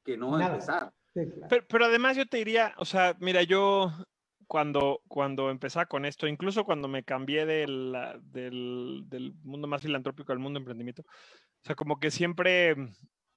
[0.05, 0.93] que no empezar.
[1.49, 3.93] pero, pero, además yo te diría, o sea, mira, yo
[4.53, 10.41] cuando, cuando empezaba con esto, incluso cuando me cambié del, del, mundo más filantrópico al
[10.41, 12.75] mundo emprendimiento, o sea, como que siempre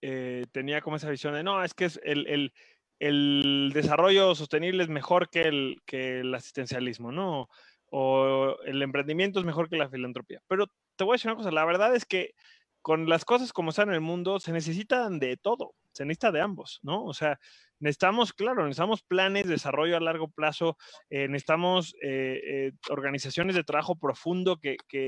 [0.01, 2.53] eh, tenía como esa visión de, no, es que es el, el,
[2.99, 7.47] el, desarrollo sostenible es mejor que el, que el asistencialismo, ¿no?
[7.97, 10.41] O el emprendimiento es mejor que la filantropía.
[10.49, 12.33] Pero te voy a decir una cosa, la verdad es que
[12.81, 16.41] con las cosas como están en el mundo, se necesitan de todo, se necesita de
[16.41, 17.05] ambos, ¿no?
[17.05, 17.39] O sea,
[17.79, 20.77] necesitamos, claro, necesitamos planes de desarrollo a largo plazo,
[21.09, 25.07] eh, necesitamos eh, eh, organizaciones de trabajo profundo que, que,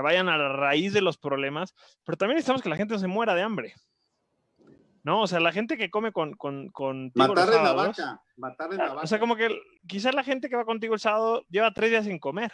[0.00, 3.08] vayan a la raíz de los problemas, pero también necesitamos que la gente no se
[3.08, 3.74] muera de hambre.
[5.02, 5.22] ¿No?
[5.22, 6.34] O sea, la gente que come con...
[6.34, 9.00] con, con matarle la vaca, la vaca.
[9.02, 12.04] O sea, como que quizás la gente que va contigo el sábado lleva tres días
[12.04, 12.52] sin comer,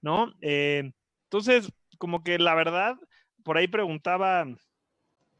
[0.00, 0.32] ¿no?
[0.40, 2.96] entonces, como que la verdad,
[3.44, 4.46] por ahí preguntaba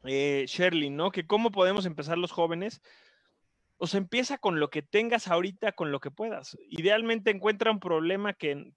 [0.03, 1.11] eh, Shirley, ¿no?
[1.11, 2.81] Que cómo podemos empezar los jóvenes.
[3.77, 6.57] O sea, empieza con lo que tengas ahorita, con lo que puedas.
[6.69, 8.71] Idealmente encuentra un problema que,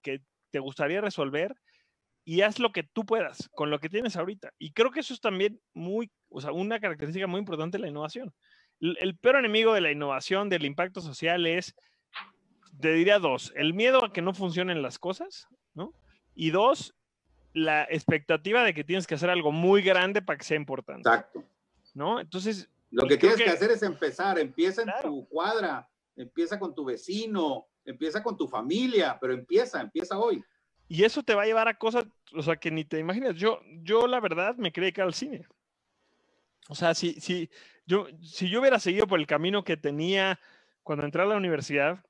[0.51, 1.55] te gustaría resolver
[2.23, 4.53] y haz lo que tú puedas con lo que tienes ahorita.
[4.59, 7.89] Y creo que eso es también muy, o sea, una característica muy importante de la
[7.89, 8.33] innovación.
[8.79, 11.75] El, el peor enemigo de la innovación, del impacto social es,
[12.79, 15.93] te diría dos, el miedo a que no funcionen las cosas, ¿no?
[16.35, 16.95] Y dos,
[17.53, 21.07] la expectativa de que tienes que hacer algo muy grande para que sea importante.
[21.07, 21.43] Exacto.
[21.93, 22.19] ¿No?
[22.19, 22.69] Entonces.
[22.89, 24.37] Lo que tienes que, hacer es empezar.
[24.37, 30.17] Empieza en tu cuadra, empieza con tu vecino, empieza con tu familia, pero empieza, empieza
[30.17, 30.43] hoy.
[30.87, 33.35] Y eso te va a llevar a cosas, o sea, que ni te imaginas.
[33.35, 35.47] Yo, yo la verdad, me creí que al cine.
[36.69, 37.49] O sea, si, si,
[37.85, 40.39] yo, si yo hubiera seguido por el camino que tenía
[40.81, 42.03] cuando entré a la universidad,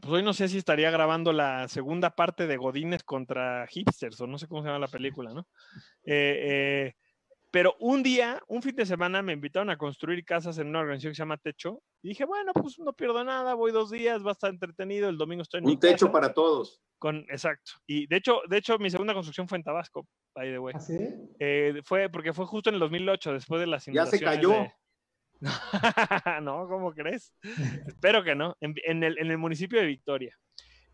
[0.00, 4.26] pues hoy no sé si estaría grabando la segunda parte de Godines contra Hipsters, o
[4.26, 5.46] no sé cómo se llama la película, ¿no?
[6.04, 6.94] Eh, eh,
[7.50, 11.10] pero un día, un fin de semana, me invitaron a construir casas en una organización
[11.10, 11.82] que se llama Techo.
[12.00, 15.18] Y dije, bueno, pues no pierdo nada, voy dos días, va a estar entretenido, el
[15.18, 16.80] domingo estoy en Un techo para todos.
[16.98, 17.72] Con, exacto.
[17.86, 20.74] Y de hecho, de hecho, mi segunda construcción fue en Tabasco, by the way.
[20.76, 20.98] ¿Ah, sí?
[21.38, 24.66] Eh, fue porque fue justo en el 2008, después de las Ya se cayó.
[26.42, 27.32] no, ¿cómo crees?
[27.86, 28.56] Espero que no.
[28.60, 30.36] En, el, municipio de Victoria.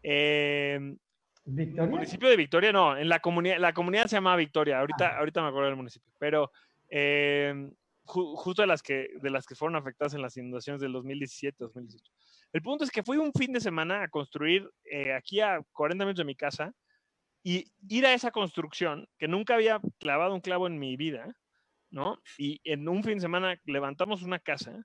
[0.02, 0.78] Eh,
[1.44, 1.84] ¿Victoria?
[1.84, 2.96] El municipio de Victoria, no.
[2.96, 4.80] En la comunidad, la comunidad se llama Victoria.
[4.80, 5.18] Ahorita, ah.
[5.18, 6.12] ahorita me acuerdo del municipio.
[6.18, 6.50] Pero
[6.88, 7.70] eh,
[8.06, 12.00] justo de las, que, de las que fueron afectadas en las inundaciones del 2017-2018.
[12.52, 16.04] El punto es que fui un fin de semana a construir eh, aquí a 40
[16.04, 16.72] minutos de mi casa
[17.47, 21.36] y ir a esa construcción que nunca había clavado un clavo en mi vida
[21.90, 22.20] ¿no?
[22.38, 24.84] Y en un fin de semana levantamos una casa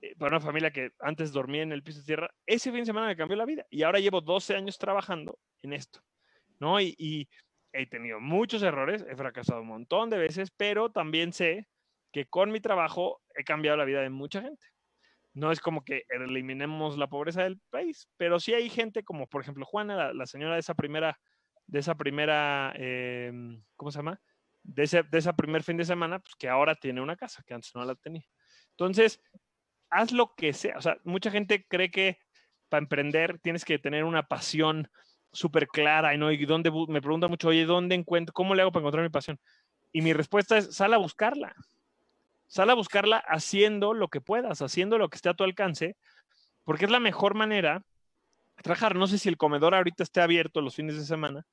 [0.00, 2.30] eh, para una familia que antes dormía en el piso de tierra.
[2.46, 5.72] Ese fin de semana me cambió la vida y ahora llevo 12 años trabajando en
[5.72, 6.00] esto.
[6.58, 6.80] ¿no?
[6.80, 7.28] Y,
[7.72, 11.68] he tenido muchos errores, he fracasado un montón de veces, pero también sé
[12.12, 14.66] que con mi trabajo he cambiado la vida de mucha gente.
[15.34, 19.42] No es como que eliminemos la pobreza del país, pero sí hay gente como, por
[19.42, 21.16] ejemplo, Juana, la, señora de esa primera,
[21.70, 24.20] de esa primera, em, ¿cómo se llama?
[24.62, 27.74] De ese, de primer fin de semana, pues que ahora tiene una casa, que antes
[27.74, 28.26] no la tenía.
[28.72, 29.20] Entonces,
[29.88, 30.76] haz lo que sea.
[30.78, 32.18] O sea, mucha gente cree que
[32.68, 34.90] para emprender tienes que tener una pasión
[35.32, 38.82] súper clara no, y dónde, me preguntan mucho, oye, ¿dónde encuentro, cómo le hago para
[38.82, 39.38] encontrar mi pasión?
[39.92, 41.54] Y mi respuesta es, sal a buscarla.
[42.48, 45.96] Sal a buscarla haciendo lo que puedas, haciendo lo que esté a tu alcance,
[46.64, 47.84] porque es la mejor manera
[48.56, 48.96] de trabajar.
[48.96, 51.46] No sé si el comedor ahorita esté abierto los fines de semana.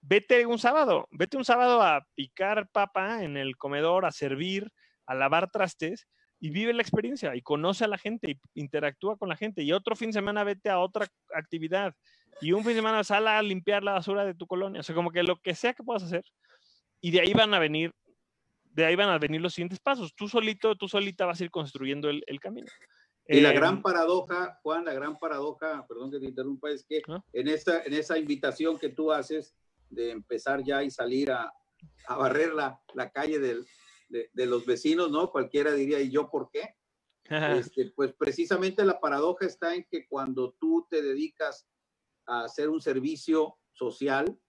[0.00, 4.70] Vete un sábado, vete un sábado a picar papa en el comedor, a servir,
[5.06, 6.06] a lavar trastes
[6.40, 9.62] y vive la experiencia y conoce a la gente y interactúa con la gente.
[9.62, 11.94] Y otro fin de semana vete a otra actividad
[12.40, 14.80] y un fin de semana sal a limpiar la basura de tu colonia.
[14.80, 16.24] O sea, como que lo que sea que puedas hacer.
[17.00, 17.92] Y de ahí van a venir,
[18.64, 20.14] de ahí van a venir los siguientes pasos.
[20.14, 22.68] Tú solito, tú solita vas a ir construyendo el, camino.
[23.26, 27.02] Y la gran em, paradoja, Juan, la gran paradoja, perdón que te interrumpa, es que
[27.32, 29.54] en, esta, en esa invitación que tú haces
[29.90, 31.52] de empezar ya y salir a,
[32.06, 33.66] a barrer la, la calle del,
[34.08, 35.30] de, los vecinos, ¿no?
[35.30, 36.74] Cualquiera diría, ¿y yo por qué?
[37.70, 41.68] Este, pues precisamente la paradoja está en que cuando tú te dedicas
[42.26, 44.40] a hacer un servicio social,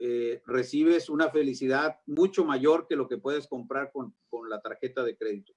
[0.00, 5.04] eh, recibes una felicidad mucho mayor que lo que puedes comprar con, con la tarjeta
[5.04, 5.52] de crédito.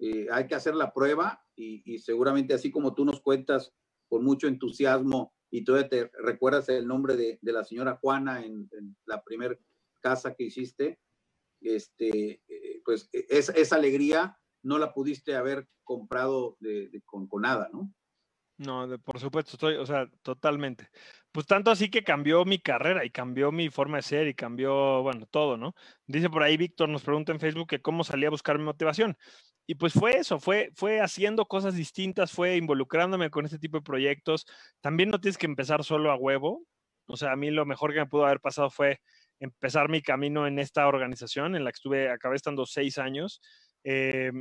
[0.00, 3.72] Eh, hay que hacer la prueba y, seguramente así como tú nos cuentas
[4.08, 8.68] con mucho entusiasmo y todavía te recuerdas el nombre de, la señora Juana en,
[9.06, 9.56] la primera
[10.00, 10.98] casa que hiciste,
[11.60, 16.58] este, eh, pues e, esa alegría no la pudiste haber comprado
[17.04, 17.94] con, nada, ¿no?
[18.56, 20.88] No, por supuesto, estoy, o sea, totalmente.
[21.30, 25.02] Pues tanto así que cambió mi carrera y cambió mi forma de ser y cambió,
[25.02, 25.76] bueno, todo, ¿no?
[26.08, 29.16] Dice por ahí Víctor, nos pregunta en Facebook que cómo salía a buscar mi motivación.
[29.66, 33.82] Y pues fue eso, fue, fue haciendo cosas distintas, fue involucrándome con este tipo de
[33.82, 34.46] proyectos.
[34.80, 36.62] También no tienes que empezar solo a huevo.
[37.06, 39.00] O sea, a mí lo mejor que me pudo haber pasado fue
[39.40, 43.40] empezar mi camino en esta organización en la que estuve, acabé estando seis años.
[43.84, 44.32] Eh,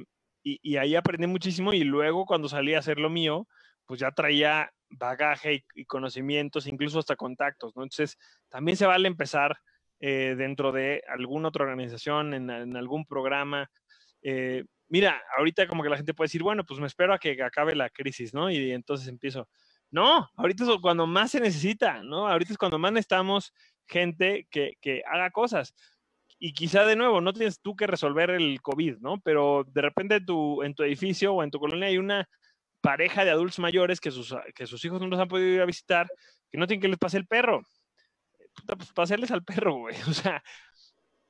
[0.45, 3.47] y, ahí aprendí muchísimo y luego cuando salí a hacer lo mío,
[3.85, 7.71] pues ya traía bagaje y, conocimientos, incluso hasta contactos.
[7.75, 8.17] Entonces,
[8.49, 9.57] también se vale empezar
[10.01, 13.69] eh, dentro de alguna otra organización, en, algún programa.
[14.21, 17.41] Eh, mira, ahorita como que la gente puede decir, bueno, pues me espero a que
[17.43, 18.49] acabe la crisis, ¿no?
[18.49, 19.47] Y, entonces empiezo.
[19.91, 22.27] No, ahorita es cuando más se necesita, ¿no?
[22.27, 23.53] Ahorita es cuando más necesitamos
[23.87, 25.73] gente que, haga cosas.
[26.39, 29.19] Y quizá de nuevo, no tienes tú que resolver el COVID, ¿no?
[29.21, 32.27] Pero de repente tu, en tu edificio o en tu colonia hay una
[32.81, 35.65] pareja de adultos mayores que sus, que sus hijos no los han podido ir a
[35.65, 36.07] visitar,
[36.51, 37.61] que no tienen que les pase el perro.
[38.53, 39.95] Puta, pues al perro, güey.
[40.09, 40.43] O sea,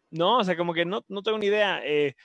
[0.10, 1.82] no, o sea, como que no, no tengo ni idea.
[1.84, 2.16] Eh,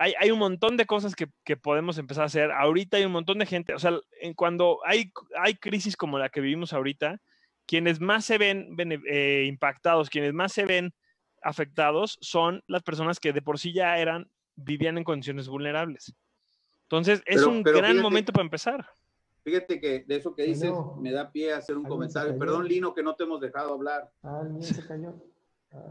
[0.00, 2.50] hay, hay, un montón de cosas que, que, podemos empezar a hacer.
[2.52, 3.92] Ahorita hay un montón de gente, o sea,
[4.22, 7.20] en cuando hay, hay crisis como la que vivimos ahorita,
[7.66, 10.94] quienes más se ven eh, impactados, quienes más se ven
[11.42, 16.14] afectados son las personas que de por sí ya eran, vivían en condiciones vulnerables.
[16.84, 18.88] Entonces, es un gran momento para empezar.
[19.44, 22.38] Fíjate que de eso que dices me da pie a hacer un comentario.
[22.38, 24.10] Perdón, Lino, que no te hemos dejado hablar.
[24.22, 25.14] Ah, se cayó.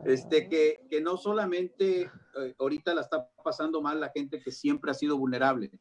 [0.05, 4.91] Este, que, que, no solamente eh, ahorita la está pasando mal la gente que siempre
[4.91, 5.71] ha sido vulnerable,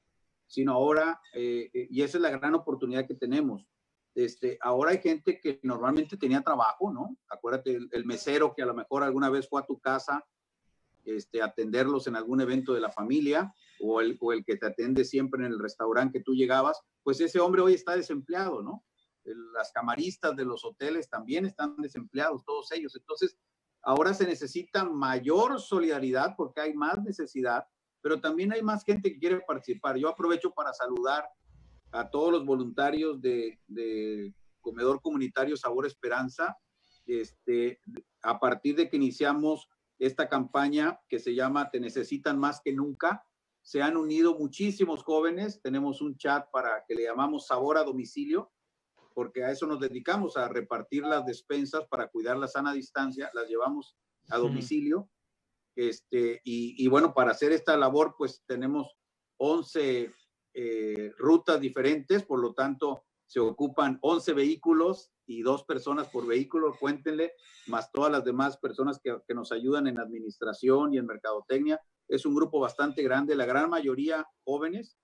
[0.47, 3.67] sino ahora, eh, y esa es la gran oportunidad que tenemos,
[4.15, 7.17] este, ahora hay gente que normalmente tenía trabajo, ¿no?
[7.29, 10.25] Acuérdate, el, mesero que a lo mejor alguna vez fue a tu casa
[11.05, 15.05] este, atenderlos en algún evento de la familia o el, o el que te atiende
[15.05, 18.85] siempre en el restaurante que tú llegabas, pues ese hombre hoy está desempleado, ¿no?
[19.25, 22.97] Las camaristas de los hoteles también están desempleados, todos ellos.
[22.97, 23.39] Entonces,
[23.83, 27.65] ahora se necesita mayor solidaridad porque hay más necesidad,
[28.01, 29.97] pero también hay más gente que quiere participar.
[29.97, 31.25] Yo aprovecho para saludar
[31.93, 36.57] a todos los voluntarios de, Comedor Comunitario Sabor Esperanza.
[37.07, 37.81] Este,
[38.23, 39.67] a partir de que iniciamos
[39.99, 43.25] esta campaña que se llama Te necesitan más que nunca,
[43.63, 45.61] se han unido muchísimos jóvenes.
[45.63, 48.51] Tenemos un chat para que le llamamos Sabor a Domicilio,
[49.19, 53.49] porque a eso nos dedicamos, a repartir las despensas para cuidar la sana distancia, las
[53.49, 53.97] llevamos
[54.29, 55.11] a domicilio.
[55.75, 58.97] Este, y, y bueno, para hacer esta labor, pues tenemos
[59.39, 60.13] 11
[60.55, 66.77] eh, rutas diferentes, por lo tanto, se ocupan 11 vehículos y dos personas por vehículo,
[66.79, 67.33] cuéntenle,
[67.67, 71.81] más todas las demás personas que, que, nos ayudan en administración y en mercadotecnia.
[72.07, 74.97] Es un grupo bastante grande, la gran mayoría jóvenes,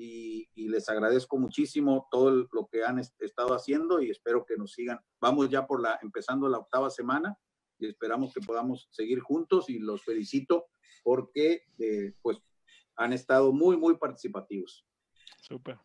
[0.00, 4.72] y, y les agradezco muchísimo todo lo que han estado haciendo y espero que nos
[4.72, 4.98] sigan.
[5.20, 7.36] Vamos ya por la, empezando la octava semana
[7.78, 10.68] y esperamos que podamos seguir juntos y los felicito
[11.02, 12.38] porque eh, pues
[12.96, 14.86] han estado muy, muy participativos.
[15.42, 15.78] Súper.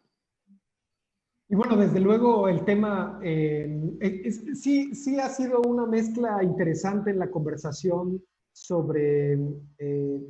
[1.49, 7.19] Y bueno, desde luego el tema eh, sí, sí ha sido una mezcla interesante en
[7.19, 9.33] la conversación sobre
[9.77, 10.21] eh,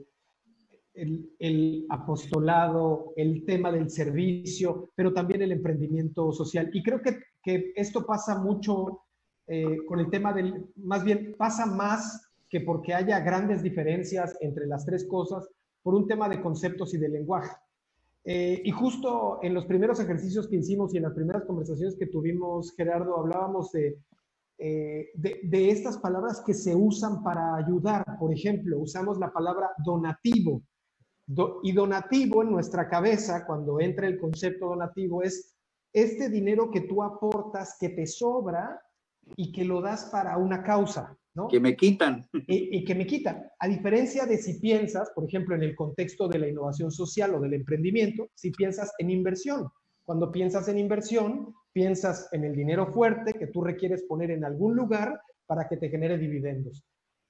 [0.95, 6.69] el, apostolado, el tema del servicio, pero también el emprendimiento social.
[6.73, 9.01] Y creo que, que esto pasa mucho
[9.47, 14.65] eh, con el tema del, más bien pasa más que porque haya grandes diferencias entre
[14.67, 15.47] las tres cosas,
[15.83, 17.55] por un tema de conceptos y de lenguaje.
[18.23, 22.07] Eh, y justo en los primeros ejercicios que hicimos y en las primeras conversaciones que
[22.07, 23.99] tuvimos, Gerardo, hablábamos de,
[24.57, 28.03] eh, de, estas palabras que se usan para ayudar.
[28.19, 30.63] Por ejemplo, usamos la palabra donativo.
[31.63, 35.55] Y donativo en nuestra cabeza, cuando entra el concepto donativo, es
[35.91, 38.79] este dinero que tú aportas, que te sobra
[39.35, 41.47] y que lo das para una causa, ¿no?
[41.47, 42.27] Que me quitan.
[42.47, 43.43] Y, que me quitan.
[43.59, 47.39] A diferencia de si piensas, por ejemplo, en el contexto de la innovación social o
[47.39, 49.69] del emprendimiento, si piensas en inversión.
[50.03, 54.75] Cuando piensas en inversión, piensas en el dinero fuerte que tú requieres poner en algún
[54.75, 56.83] lugar para que te genere dividendos.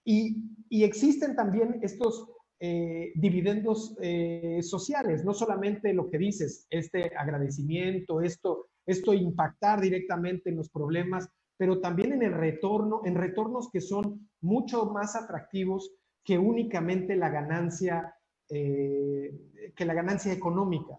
[0.04, 2.28] Y, existen también estos
[2.58, 10.52] eh, dividendos eh, sociales, no solamente lo que dices, este agradecimiento, esto, esto impactar directamente
[10.52, 11.28] en los problemas,
[11.58, 15.92] pero también en el retorno, en retornos que son mucho más atractivos
[16.24, 18.16] que únicamente la ganancia,
[18.48, 19.34] eh,
[19.76, 20.98] que la ganancia económica.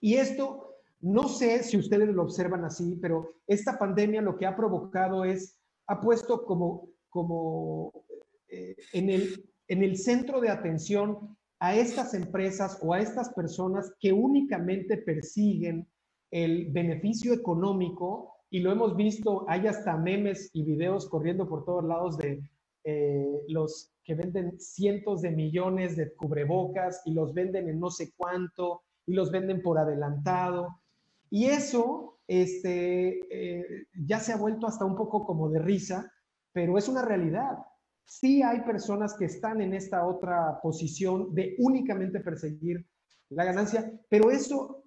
[0.00, 4.56] Y esto, no sé si ustedes lo observan así, pero esta pandemia lo que ha
[4.56, 5.56] provocado es,
[5.86, 7.92] ha puesto como, como
[8.48, 14.12] en, el, en el centro de atención a estas empresas o a estas personas que
[14.12, 15.88] únicamente persiguen
[16.30, 21.84] el beneficio económico y lo hemos visto, hay hasta memes y videos corriendo por todos
[21.84, 22.42] lados de
[22.84, 28.12] eh, los que venden cientos de millones de cubrebocas y los venden en no sé
[28.16, 30.80] cuánto y los venden por adelantado.
[31.30, 36.12] Y eso este, eh, ya se ha vuelto hasta un poco como de risa,
[36.52, 37.58] pero es una realidad.
[38.04, 42.86] Sí hay personas que están en esta otra posición de únicamente perseguir
[43.30, 44.84] la ganancia, pero eso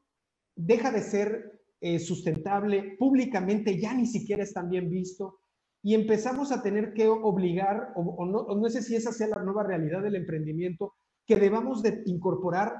[0.56, 5.40] deja de ser eh, sustentable, públicamente ya ni siquiera es tan bien visto
[5.84, 9.64] y empezamos a tener que obligar, o, no, no, sé si esa sea la nueva
[9.64, 10.96] realidad del emprendimiento,
[11.26, 12.74] que debamos de incorporar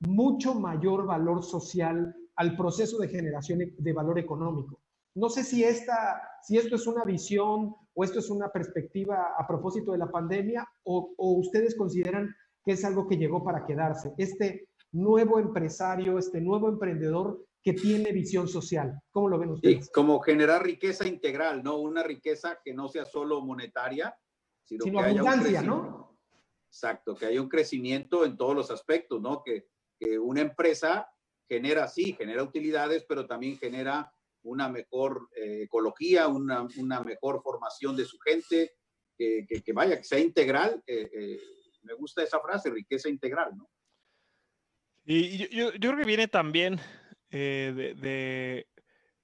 [0.00, 4.80] mucho mayor valor social al proceso de generación de valor económico.
[5.16, 9.46] No sé si, esta, si esto es una visión o esto es una perspectiva a
[9.46, 14.12] propósito de la pandemia o, o ustedes consideran que es algo que llegó para quedarse.
[14.18, 19.00] Este nuevo empresario, este nuevo emprendedor que tiene visión social.
[19.10, 19.90] ¿Cómo lo ven ustedes?
[19.90, 21.78] como generar riqueza integral, ¿no?
[21.78, 24.14] Una riqueza que no sea solo monetaria,
[24.64, 26.18] sino, que abundancia, ¿no?
[26.68, 29.42] Exacto, que haya un crecimiento en todos los aspectos, ¿no?
[29.42, 29.66] Que,
[29.98, 31.10] que una empresa
[31.48, 34.12] genera, sí, genera utilidades, pero también genera
[34.46, 38.72] una mejor eh, ecología, una, una, mejor formación de su gente,
[39.16, 40.82] que, que, vaya, que sea integral.
[40.86, 41.40] Eh, eh,
[41.82, 43.68] me gusta esa frase, riqueza integral, ¿no?
[45.04, 46.80] Y yo, yo, yo creo que viene también
[47.30, 48.66] eh, de,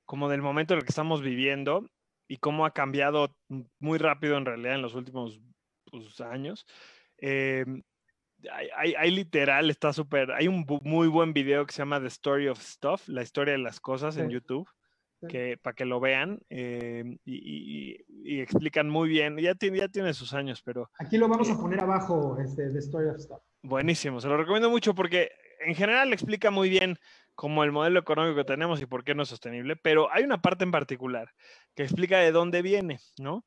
[0.05, 1.89] como del momento en el que estamos viviendo
[2.29, 3.37] y cómo ha cambiado
[3.79, 5.41] muy rápido en realidad en los últimos
[5.91, 6.67] pues, años.
[7.19, 7.65] Eh,
[8.77, 12.61] hay, literal, está súper, hay un muy buen video que se llama The Story of
[12.61, 14.69] Stuff, la historia de las cosas en YouTube,
[15.29, 20.33] que para que lo vean eh, y, explican muy bien, ya tiene, ya tiene sus
[20.33, 20.91] años, pero...
[20.99, 23.41] Aquí lo vamos a poner abajo, este, The Story of Stuff.
[23.63, 26.99] Buenísimo, se lo recomiendo mucho porque en general explica muy bien
[27.35, 30.41] como el modelo económico que tenemos y por qué no es sostenible, pero hay una
[30.41, 31.33] parte en particular
[31.75, 33.45] que explica de dónde viene, ¿no?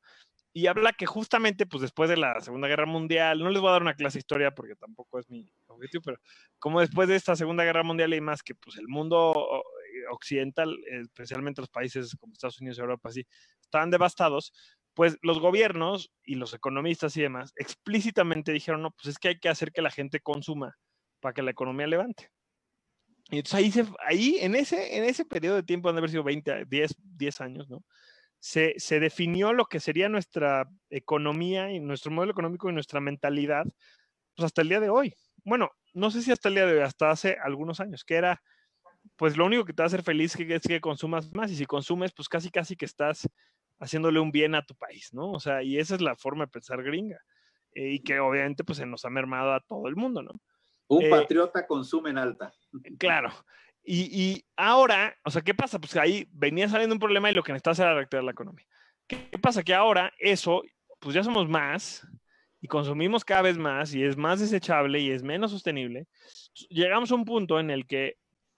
[0.52, 3.72] Y habla que justamente, pues después de la Segunda Guerra Mundial, no les voy a
[3.72, 6.18] dar una clase de historia porque tampoco es mi objetivo, pero
[6.58, 9.34] como después de esta Segunda Guerra Mundial y más que pues el mundo
[10.10, 13.26] occidental, especialmente los países como Estados Unidos y Europa, así,
[13.60, 14.52] estaban devastados,
[14.94, 19.38] pues los gobiernos y los economistas y demás explícitamente dijeron, no, pues es que hay
[19.38, 20.76] que hacer que la gente consuma
[21.20, 22.30] para que la economía levante.
[23.30, 26.10] Y entonces ahí, se, ahí en, ese, en ese periodo de tiempo, han de haber
[26.10, 27.84] sido 20, 10, 10 años, ¿no?
[28.38, 33.64] Se, se, definió lo que sería nuestra economía y nuestro modelo económico y nuestra mentalidad,
[34.36, 35.14] pues hasta el día de hoy.
[35.44, 38.42] Bueno, no sé si hasta el día de hoy, hasta hace algunos años, que era,
[39.16, 41.66] pues lo único que te va a hacer feliz es que consumas más y si
[41.66, 43.28] consumes, pues casi, casi que estás
[43.78, 45.32] haciéndole un bien a tu país, ¿no?
[45.32, 47.18] O sea, y esa es la forma de pensar gringa.
[47.72, 50.32] Eh, y que obviamente pues se nos ha mermado a todo el mundo, ¿no?
[50.88, 52.52] Un eh, patriota consume en alta.
[52.98, 53.30] Claro.
[53.88, 55.78] Y, ahora, o sea, ¿qué pasa?
[55.78, 58.66] Pues ahí venía saliendo un problema y lo que necesitaba era reactivar la economía.
[59.06, 59.62] ¿Qué pasa?
[59.62, 60.62] Que ahora eso
[60.98, 62.04] pues ya somos más
[62.60, 66.08] y consumimos cada vez más y es más desechable y es menos sostenible,
[66.68, 68.16] llegamos a un punto en el que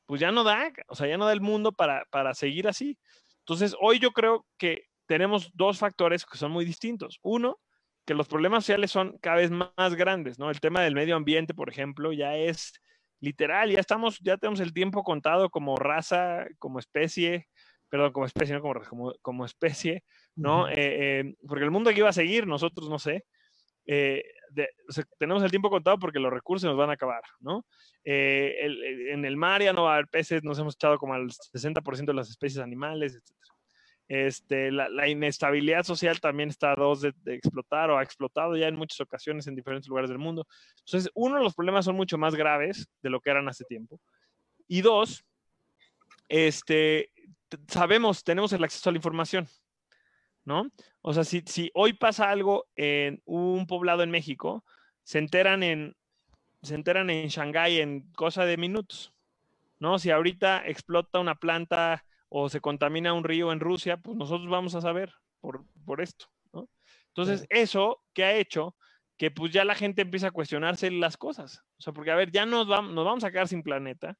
[0.08, 2.98] pues ya no da, o sea, ya no da el mundo para, para seguir así.
[3.40, 7.18] Entonces, hoy yo creo que tenemos dos factores que son muy distintos.
[7.20, 7.60] Uno,
[8.06, 10.50] que los problemas sociales son cada vez más grandes, ¿no?
[10.50, 12.72] El tema del medio ambiente, por ejemplo, ya es
[13.20, 17.48] literal, ya estamos, ya tenemos el tiempo contado como raza, como especie,
[17.90, 20.04] perdón, como especie, no como, como, especie,
[20.34, 20.70] ¿no?
[20.70, 23.26] Eh, eh, porque el mundo aquí va a seguir, nosotros no sé.
[23.84, 24.24] Eh,
[25.18, 27.64] tenemos el tiempo contado porque los recursos nos van a acabar, ¿no?
[28.04, 32.06] en el mar ya no va a haber peces, nos hemos echado como al 60%
[32.06, 33.48] de las especies animales, etc.
[34.08, 38.74] Este, la, inestabilidad social también está a dos de, explotar o ha explotado ya en
[38.74, 40.46] muchas ocasiones en diferentes lugares del mundo.
[40.78, 44.00] Entonces, uno, de los problemas son mucho más graves de lo que eran hace tiempo.
[44.66, 45.26] Y dos,
[46.26, 47.10] este,
[47.68, 49.46] sabemos, tenemos el acceso a la información,
[50.48, 50.70] ¿no?
[51.02, 54.64] O sea, si, si hoy pasa algo en un poblado en México,
[55.04, 55.94] se enteran en,
[56.62, 59.12] se enteran en Shanghái en cosa de minutos,
[59.78, 59.98] ¿no?
[59.98, 64.74] Si ahorita explota una planta o se contamina un río en Rusia, pues nosotros vamos
[64.74, 66.70] a saber por, por esto, ¿no?
[67.08, 68.74] Entonces, eso que ha hecho
[69.18, 71.62] que pues ya la gente empieza a cuestionarse las cosas.
[71.78, 74.16] O sea, porque a ver, ya nos, vamos, nos vamos a quedar sin planeta,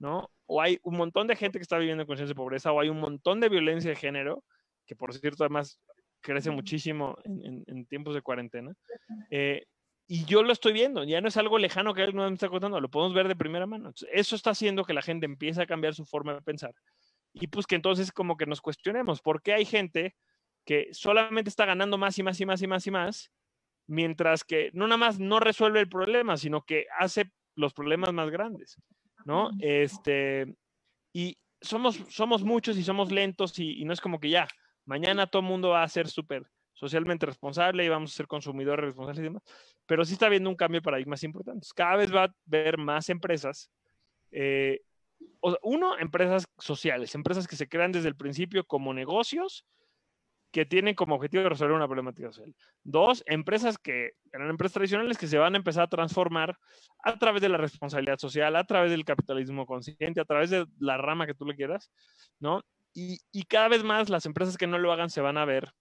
[0.00, 0.28] ¿no?
[0.46, 2.88] O hay un montón de gente que está viviendo en conciencia de pobreza, o hay
[2.88, 4.42] un montón de violencia de género,
[4.88, 5.78] que por cierto además
[6.20, 8.74] crece muchísimo en, tiempos de cuarentena.
[9.30, 9.66] Eh,
[10.08, 12.80] y yo lo estoy viendo, ya no es algo lejano que alguien me está contando,
[12.80, 13.92] lo podemos ver de primera mano.
[14.10, 16.74] eso está haciendo que la gente empiece a cambiar su forma de pensar
[17.32, 20.16] y pues que entonces como que nos cuestionemos, ¿por qué hay gente
[20.64, 23.32] que solamente está ganando más y más y más y más y más,
[23.86, 28.30] mientras que no nada más no resuelve el problema, sino que hace los problemas más
[28.30, 28.76] grandes,
[29.24, 29.50] ¿no?
[29.60, 30.54] Este,
[31.12, 34.46] y somos, somos muchos y somos lentos y, no es como que ya,
[34.88, 38.86] mañana todo el mundo va a ser súper socialmente responsable y vamos a ser consumidores
[38.86, 39.42] responsables y demás,
[39.86, 41.72] pero sí está habiendo un cambio de paradigmas importantes.
[41.72, 43.70] Cada vez va a haber más empresas
[44.30, 44.80] eh,
[45.62, 49.66] uno, empresas sociales, empresas que se crean desde el principio como negocios
[50.50, 52.54] que tienen como objetivo resolver una problemática social.
[52.82, 56.56] Dos, empresas que eran empresas tradicionales que se van a empezar a transformar
[57.04, 60.96] a través de la responsabilidad social, a través del capitalismo consciente, a través de la
[60.96, 61.90] rama que tú le quieras,
[62.40, 62.62] ¿no?
[62.94, 65.72] Y, cada vez más las empresas que no lo hagan se van a ver,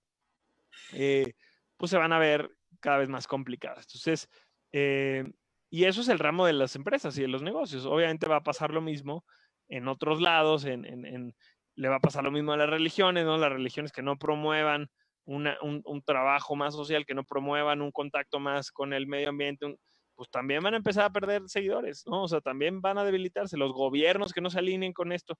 [0.93, 1.33] eh,
[1.77, 3.85] pues se van a ver cada vez más complicadas.
[3.85, 4.29] Entonces,
[4.71, 5.23] eh,
[5.69, 7.85] y eso es el ramo de las empresas y de los negocios.
[7.85, 9.25] Obviamente va a pasar lo mismo
[9.67, 11.35] en otros lados, en,
[11.75, 13.37] le va a pasar lo mismo a las religiones, ¿no?
[13.37, 14.89] Las religiones que no promuevan
[15.25, 19.77] un, trabajo más social, que no promuevan un contacto más con el medio ambiente,
[20.17, 22.23] pues también van a empezar a perder seguidores, ¿no?
[22.23, 23.55] O sea, también van a debilitarse.
[23.55, 25.37] Los gobiernos que no se alineen con esto,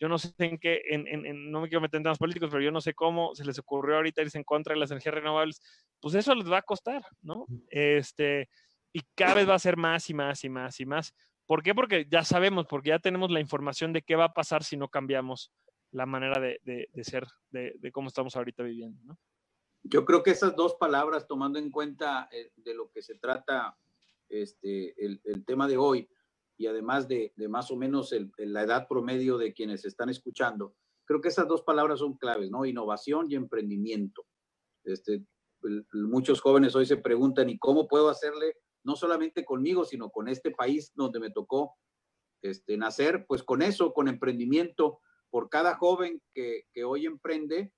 [0.00, 2.72] yo no sé en qué, en, no me quiero meter en temas políticos, pero yo
[2.72, 5.62] no sé cómo se les ocurrió ahorita irse en contra de las energías renovables,
[6.00, 7.46] pues eso les va a costar, ¿no?
[7.70, 8.48] Este,
[8.92, 11.14] y cada vez va a ser más y más y más y más.
[11.46, 11.72] ¿Por qué?
[11.72, 14.88] Porque ya sabemos, porque ya tenemos la información de qué va a pasar si no
[14.88, 15.52] cambiamos
[15.92, 19.00] la manera de, ser, de, cómo estamos ahorita viviendo.
[19.04, 19.16] ¿no?
[19.84, 23.78] Yo creo que esas dos palabras, tomando en cuenta eh, de lo que se trata
[24.28, 26.08] este, el, tema de hoy,
[26.58, 30.74] y además de, más o menos la edad promedio de quienes están escuchando,
[31.04, 32.64] creo que esas dos palabras son claves, ¿no?
[32.64, 34.24] Innovación y emprendimiento.
[34.84, 35.24] Este,
[35.92, 38.54] muchos jóvenes hoy se preguntan, ¿y cómo puedo hacerle
[38.84, 41.74] no solamente conmigo, sino con este país donde me tocó
[42.42, 47.72] este, nacer, pues con eso, con emprendimiento, por cada joven que, hoy emprende,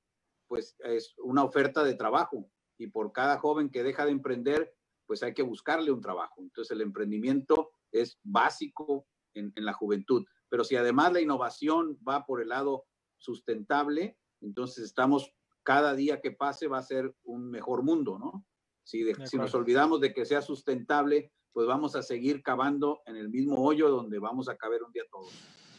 [0.48, 4.74] pues es una oferta de trabajo y por cada joven que deja de emprender,
[5.08, 6.40] pues hay que buscarle un trabajo.
[6.40, 10.24] Entonces el emprendimiento es básico en, en, la juventud.
[10.48, 12.84] Pero si además la innovación va por el lado
[13.16, 15.34] sustentable, entonces estamos,
[15.64, 18.44] cada día que pase va a ser un mejor mundo, ¿no?
[18.84, 19.04] Si,
[19.36, 23.90] nos olvidamos de que sea sustentable, pues vamos a seguir cavando en el mismo hoyo
[23.90, 25.30] donde vamos a caber un día todos.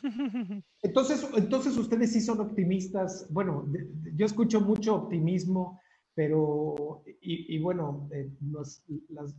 [0.84, 3.28] Entonces, entonces ustedes sí son optimistas.
[3.32, 3.66] Bueno,
[4.16, 5.82] yo escucho mucho optimismo,
[6.20, 8.84] pero, y, bueno, eh, las,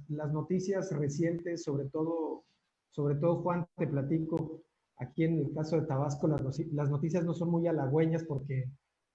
[0.08, 2.44] las, noticias recientes, sobre todo,
[2.90, 4.62] sobre todo, Juan, te platico,
[4.96, 6.40] aquí en el caso de Tabasco, las,
[6.72, 8.64] las noticias no son muy halagüeñas porque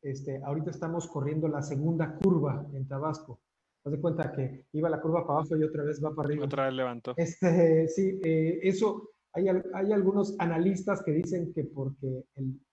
[0.03, 3.39] este, ahorita estamos corriendo la segunda curva en Tabasco.
[3.83, 6.45] Haz de cuenta que iba la curva para abajo y otra vez va para arriba.
[6.45, 7.15] Otra vez levantó.
[7.17, 12.25] Este, sí, eh, eso, hay, hay, algunos analistas que dicen que porque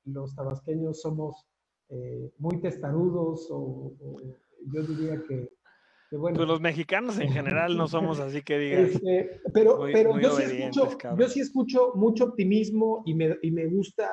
[0.05, 1.47] los tabasqueños somos
[1.88, 3.95] eh, muy testarudos o,
[4.72, 5.48] yo diría que,
[6.16, 6.36] bueno.
[6.36, 8.90] Pues los mexicanos en general no somos así que digas.
[8.90, 13.66] Este, pero pero yo, sí escucho, yo, sí escucho, mucho optimismo y me, y me
[13.66, 14.10] gusta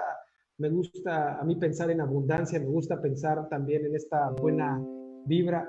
[0.58, 4.82] me gusta a mí pensar en abundancia, me gusta pensar también en esta buena
[5.26, 5.68] vibra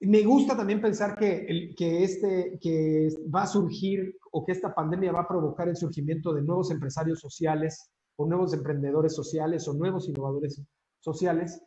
[0.00, 5.12] me gusta también pensar que, que, este, que va a surgir o que esta pandemia
[5.12, 10.08] va a provocar el surgimiento de nuevos empresarios sociales o nuevos emprendedores sociales o nuevos
[10.08, 10.62] innovadores
[11.00, 11.60] sociales.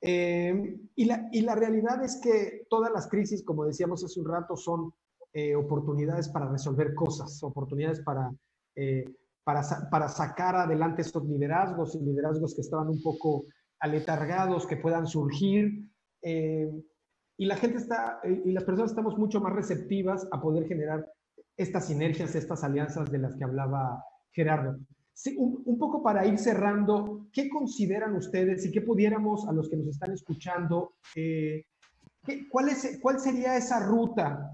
[0.00, 4.28] Eh, y, la, y, la, realidad es que todas las crisis, como decíamos hace un
[4.28, 4.92] rato, son
[5.32, 8.30] eh, oportunidades para resolver cosas, oportunidades para,
[8.76, 9.04] eh,
[9.42, 13.44] para, para, sacar adelante estos liderazgos y liderazgos que estaban un poco
[13.80, 15.84] aletargados, que puedan surgir.
[17.40, 21.06] y la gente está, y las personas estamos mucho más receptivas a poder generar
[21.56, 24.78] estas sinergias, estas alianzas de las que hablaba Gerardo.
[25.26, 29.88] Un, poco para ir cerrando, ¿qué consideran ustedes y qué pudiéramos a los que nos
[29.88, 31.64] están escuchando, eh,
[32.50, 34.50] cuál, es, cuál sería esa ruta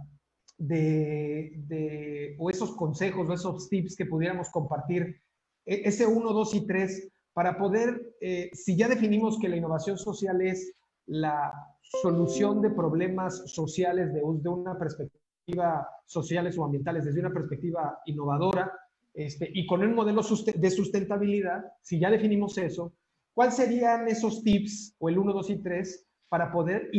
[0.57, 5.21] de, o esos consejos o esos tips que pudiéramos compartir,
[5.67, 9.99] e, ese 1, 2 y 3, para poder, eh, si ya definimos que la innovación
[9.99, 10.73] social es
[11.07, 11.53] la
[11.83, 18.73] solución de problemas sociales de, de una perspectiva sociales o ambientales, desde una perspectiva innovadora,
[19.15, 22.93] este, y con un modelo de sustentabilidad, si ya definimos eso,
[23.33, 26.91] ¿cuáles serían esos tips o el 1, 2 y 3 para poder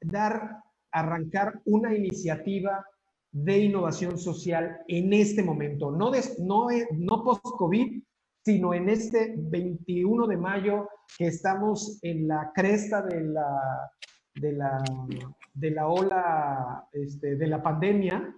[0.00, 0.58] dar,
[0.92, 2.84] arrancar una iniciativa
[3.30, 5.90] de innovación social en este momento?
[5.90, 8.02] No, no, no post-COVID,
[8.44, 13.90] sino en este 21 de mayo que estamos en la cresta de la,
[14.34, 14.84] de la,
[15.54, 18.34] de la ola este, de la pandemia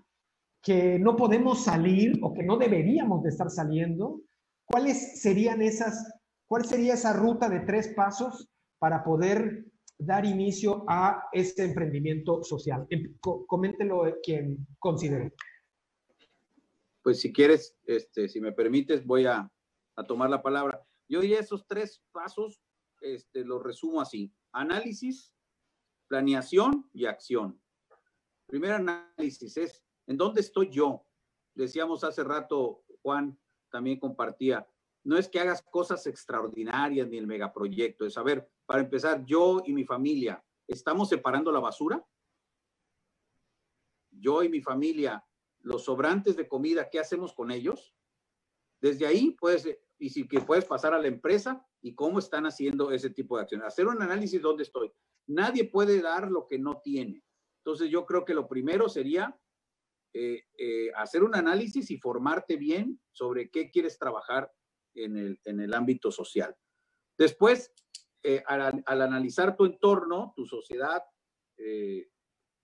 [0.64, 4.22] que no podemos salir o que no deberíamos de estar saliendo,
[4.64, 6.10] ¿cuáles serían esas,
[6.46, 8.48] cuál sería esa ruta de tres pasos
[8.78, 9.66] para poder
[9.98, 12.86] dar inicio a este emprendimiento social?
[12.88, 15.34] Em, coméntelo quien considere.
[17.02, 19.52] Pues si quieres, este, si me permites, voy a,
[19.96, 20.82] a tomar la palabra.
[21.10, 22.62] Yo diría esos tres pasos,
[23.02, 24.32] este, los resumo así.
[24.52, 25.34] Análisis,
[26.08, 27.60] planeación y acción.
[28.46, 31.04] Primer análisis es ¿En dónde estoy yo?
[31.54, 33.38] Decíamos hace rato, Juan
[33.70, 34.66] también compartía,
[35.04, 39.72] no es que hagas cosas extraordinarias ni el megaproyecto, es saber, para empezar, yo y
[39.72, 42.04] mi familia, ¿estamos separando la basura?
[44.10, 45.24] Yo y mi familia,
[45.60, 47.94] los sobrantes de comida, ¿qué hacemos con ellos?
[48.80, 52.90] Desde ahí puedes, y si que puedes pasar a la empresa y cómo están haciendo
[52.90, 53.66] ese tipo de acciones.
[53.66, 54.90] Hacer un análisis de dónde estoy.
[55.26, 57.22] Nadie puede dar lo que no tiene.
[57.58, 59.38] Entonces yo creo que lo primero sería
[60.16, 64.48] eh, eh, hacer un análisis y formarte bien sobre qué quieres trabajar
[64.94, 66.54] en el, en el ámbito social.
[67.18, 67.72] Después,
[68.22, 71.02] eh, al, analizar tu entorno, tu sociedad,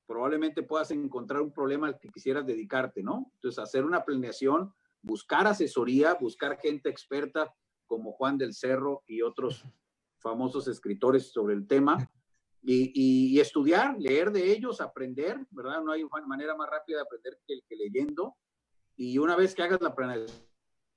[0.06, 3.32] probablemente puedas encontrar un problema al que quisieras dedicarte, ¿no?
[3.34, 4.72] Entonces, hacer una planeación,
[5.02, 7.52] buscar asesoría, buscar gente experta
[7.86, 9.64] como Juan del Cerro y otros
[10.18, 12.10] famosos escritores sobre el tema
[12.62, 15.82] y, estudiar, leer de ellos, aprender, ¿verdad?
[15.82, 18.36] No hay manera más rápida de aprender que, que leyendo.
[18.96, 20.50] Y una vez que hagas la planeación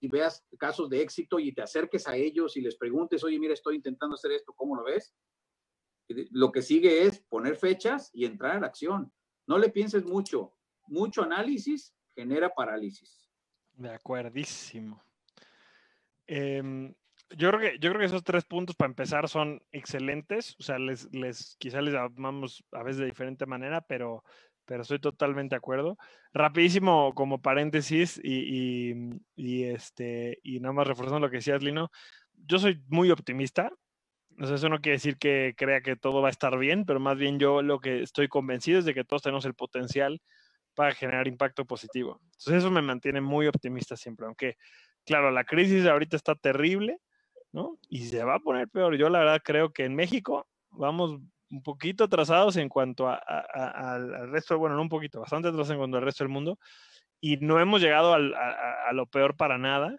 [0.04, 3.54] y veas casos de éxito y te acerques a ellos y les preguntes, oye, mira,
[3.54, 5.16] estoy intentando hacer esto, ¿cómo lo ves?
[6.32, 9.14] Lo que sigue es poner fechas y entrar en acción.
[9.48, 10.54] No le pienses mucho.
[10.88, 13.30] Mucho análisis genera parálisis.
[13.72, 15.02] De acuerdísimo.
[16.28, 16.94] Eh,
[17.38, 20.56] yo creo que, yo creo que esos tres puntos para empezar son excelentes.
[20.60, 24.24] O sea, les, les quizá les llamamos a veces de diferente manera, pero,
[24.66, 25.98] pero estoy totalmente de acuerdo.
[26.34, 31.92] Rapidísimo, como paréntesis, y, y, y, este, y nada más reforzando lo que decías, Lino,
[32.48, 33.72] yo soy muy optimista.
[34.40, 37.00] O sea, eso no quiere decir que crea que todo va a estar bien, pero
[37.00, 40.22] más bien yo lo que estoy convencido es de que todos tenemos el potencial
[40.74, 42.20] para generar impacto positivo.
[42.24, 44.58] Entonces eso me mantiene muy optimista siempre, aunque
[45.06, 47.00] claro, la crisis ahorita está terrible,
[47.54, 47.78] ¿no?
[47.88, 48.98] Y se va a poner peor.
[48.98, 54.58] Yo la verdad creo que en México vamos un poquito atrasados en cuanto al resto,
[54.58, 56.58] bueno, no un poquito, bastante atrasados en cuanto al resto del mundo,
[57.22, 59.96] y no hemos llegado a, lo peor para nada.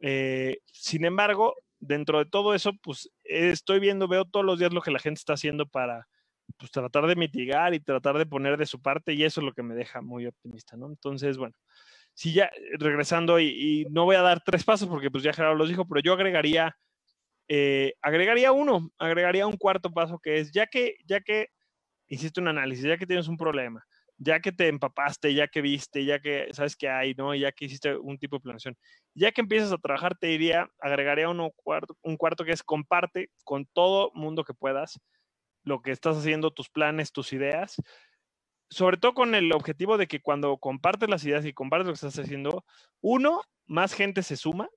[0.00, 4.80] Eh, sin embargo, dentro de todo eso, pues estoy viendo, veo todos los días lo
[4.80, 6.06] que la gente está haciendo para
[6.56, 9.52] pues, tratar de mitigar y tratar de poner de su parte, y eso es lo
[9.52, 10.86] que me deja muy optimista, ¿no?
[10.86, 11.54] Entonces, bueno,
[12.14, 15.68] si ya regresando, y, no voy a dar tres pasos porque pues ya Gerardo los
[15.68, 16.76] dijo, pero yo agregaría
[17.48, 21.48] eh, agregaría uno, agregaría un cuarto paso que es, ya que, ya que
[22.08, 23.84] hiciste un análisis, ya que tienes un problema,
[24.16, 27.34] ya que te empapaste, ya que viste, ya que sabes que hay, ¿no?
[27.34, 28.76] Ya que hiciste un tipo de planeación,
[29.14, 33.30] ya que empiezas a trabajar, te diría, agregaría uno cuarto, un cuarto que es comparte
[33.44, 35.00] con todo mundo que puedas
[35.64, 37.76] lo que estás haciendo, tus planes, tus ideas,
[38.70, 42.06] sobre todo con el objetivo de que cuando compartes las ideas y compartes lo que
[42.06, 42.64] estás haciendo,
[43.00, 44.68] uno, más gente se suma,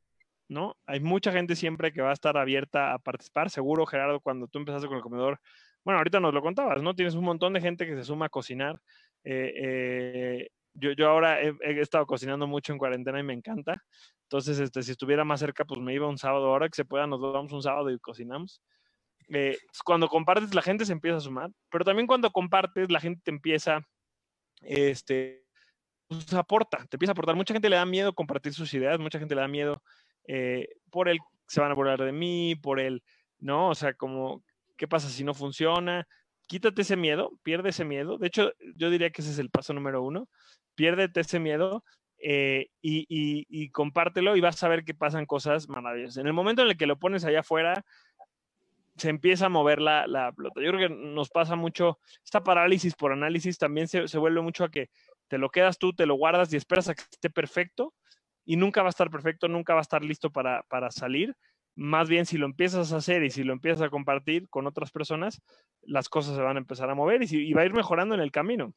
[0.49, 0.77] ¿no?
[0.85, 3.49] Hay mucha gente siempre que va a estar abierta a participar.
[3.49, 5.39] Seguro, Gerardo, cuando tú empezaste con el comedor,
[5.83, 6.95] bueno, ahorita nos lo contabas, ¿no?
[6.95, 8.79] Tienes un montón de gente que se suma a cocinar.
[9.23, 13.83] Eh, eh, yo, yo, ahora he, estado cocinando mucho en cuarentena y me encanta.
[14.23, 16.47] Entonces, este, si estuviera más cerca, pues me iba un sábado.
[16.47, 18.61] Ahora que se pueda, nos vamos un sábado y cocinamos.
[19.29, 23.21] Eh, cuando compartes, la gente se empieza a sumar, pero también cuando compartes, la gente
[23.23, 23.81] te empieza,
[24.61, 25.45] este,
[26.07, 27.35] pues aporta, te empieza a aportar.
[27.35, 29.81] Mucha gente le da miedo compartir sus ideas, mucha gente le da miedo
[30.27, 33.01] eh, por el, se van a burlar de mí, por el,
[33.39, 33.69] ¿no?
[33.69, 34.43] O sea, como,
[34.75, 36.07] ¿qué pasa si no funciona?
[36.45, 38.17] Quítate ese miedo, pierde ese miedo.
[38.17, 40.29] De hecho, yo diría que ese es el paso número uno.
[40.75, 41.83] Piérdete ese miedo
[42.19, 46.17] eh, y, compártelo y vas a ver que pasan cosas maravillosas.
[46.17, 47.85] En el momento en el que lo pones allá afuera,
[48.95, 50.61] se empieza a mover la, la pelota.
[50.61, 54.63] Yo creo que nos pasa mucho, esta parálisis por análisis también se, se, vuelve mucho
[54.63, 54.89] a que
[55.27, 57.93] te lo quedas tú, te lo guardas y esperas a que esté perfecto
[58.47, 61.35] y nunca va a estar perfecto, nunca va a estar listo para, para salir.
[61.75, 64.89] Más bien, si lo empiezas a hacer y si lo empiezas a compartir con otras
[64.89, 65.41] personas,
[65.81, 68.21] las cosas se van a empezar a mover y, y va a ir mejorando en
[68.21, 68.73] el camino.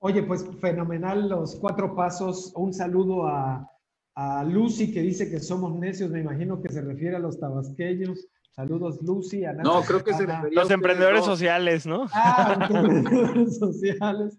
[0.00, 2.52] Oye, pues fenomenal los cuatro pasos.
[2.56, 3.66] Un saludo a,
[4.14, 8.28] a Lucy que dice que somos necios, me imagino que se refiere a los tabasqueños.
[8.50, 9.46] Saludos, Lucy.
[9.46, 12.06] A no, creo que se refería Los emprendedores sociales, ¿no?
[12.12, 14.38] Ah, emprendedores sociales.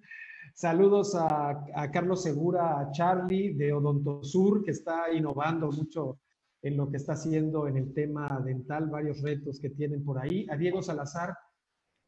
[0.54, 6.20] Saludos a, Carlos Segura, a Charlie de Odontosur, que está innovando mucho
[6.62, 10.46] en lo que está haciendo en el tema dental, varios retos que tienen por ahí.
[10.50, 11.36] A Diego Salazar,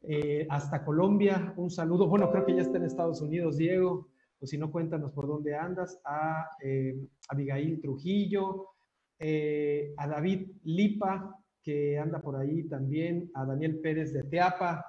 [0.02, 2.06] eh, hasta Colombia, un saludo.
[2.06, 4.08] Bueno, creo que ya está en Estados Unidos, Diego
[4.44, 6.94] pues si no, cuéntanos por dónde andas, a eh,
[7.30, 8.72] Abigail Trujillo,
[9.18, 14.84] eh, a David Lipa, que anda por ahí también, a Daniel Pérez de Teapa,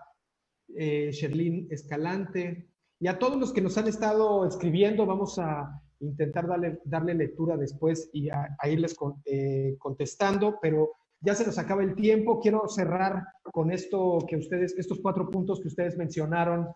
[0.75, 2.67] eh, Sherlyn Escalante,
[3.05, 7.55] y a todos los que nos han estado escribiendo, vamos a intentar darle, darle lectura
[7.55, 8.95] después y a, irles
[9.25, 10.91] eh, contestando, pero
[11.21, 12.39] ya se nos acaba el tiempo.
[12.39, 16.67] Quiero cerrar con esto que ustedes, estos cuatro puntos que ustedes mencionaron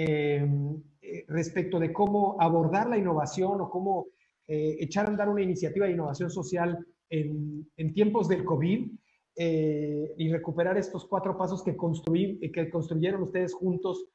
[0.00, 4.06] Em, eh, respecto de cómo abordar la innovación o cómo
[4.46, 6.78] eh, echar a andar una iniciativa de innovación social
[7.10, 8.92] en, en tiempos del COVID
[9.34, 14.06] eh, y recuperar estos cuatro pasos que, construí, que construyeron ustedes juntos,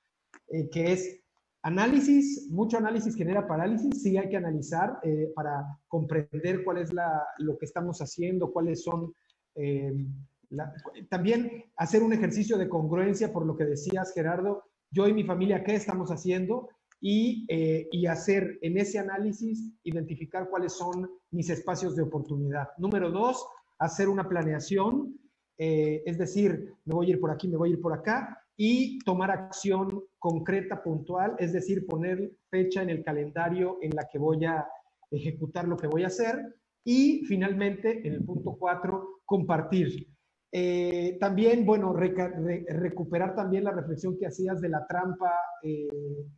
[0.71, 1.22] que es
[1.63, 4.99] análisis, mucho análisis genera parálisis, sí hay que analizar
[5.33, 6.91] para comprender cuál es
[7.39, 9.13] lo que estamos haciendo, cuáles son...
[9.55, 10.13] Em,
[11.09, 15.63] también hacer un ejercicio de congruencia por lo que decías, Gerardo, yo y mi familia
[15.63, 16.69] qué estamos haciendo
[17.01, 22.69] y, eh, hacer en ese análisis, identificar cuáles son mis espacios de oportunidad.
[22.77, 23.45] Número dos,
[23.77, 25.19] hacer una planeación,
[25.57, 28.39] eh, es decir, me voy a ir por aquí, me voy a ir por acá,
[28.55, 34.19] y tomar acción concreta, puntual, es decir, poner fecha en el calendario en la que
[34.19, 34.65] voy a
[35.11, 36.55] ejecutar lo que voy a hacer.
[36.83, 40.07] Y finalmente, en el punto cuatro, compartir.
[40.51, 45.31] Eh, también, bueno, recuperar también la reflexión que hacías de la trampa,
[45.63, 45.87] eh,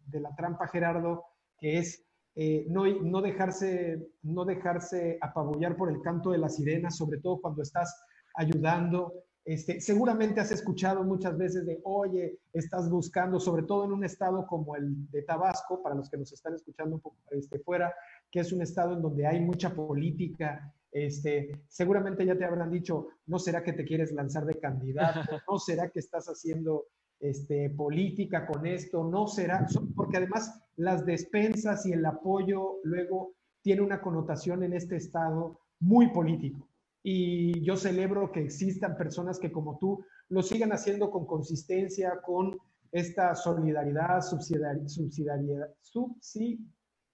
[0.05, 1.25] de la trampa, Gerardo,
[1.57, 2.05] que es
[2.35, 7.41] eh, no, no, dejarse, no dejarse apabullar por el canto de la sirena, sobre todo
[7.41, 7.93] cuando estás
[8.35, 9.13] ayudando.
[9.45, 14.47] Este, seguramente has escuchado muchas veces de, oye, estás buscando, sobre todo en un estado
[14.47, 17.93] como el de Tabasco, para los que nos están escuchando un poco este, fuera,
[18.31, 23.09] que es un estado en donde hay mucha política, este, seguramente ya te habrán dicho,
[23.27, 25.19] ¿no será que te quieres lanzar de candidato?
[25.47, 26.85] ¿No será que estás haciendo
[27.19, 29.03] este, política con esto?
[29.03, 29.67] ¿No será?
[29.95, 36.11] Porque además las despensas y el apoyo luego tiene una connotación en este estado muy
[36.11, 36.67] político.
[37.07, 42.57] Y yo celebro que existan personas que como tú lo sigan haciendo con consistencia, con
[42.91, 46.59] esta solidaridad, subsidiariedad, subsidiariedad, subsi,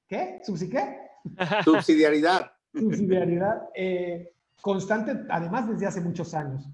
[0.08, 0.40] ¿qué?
[0.44, 0.98] ¿Subsi qué?
[1.66, 6.68] Subsidiariedad subsidiariedad eh, constante, además desde hace muchos años.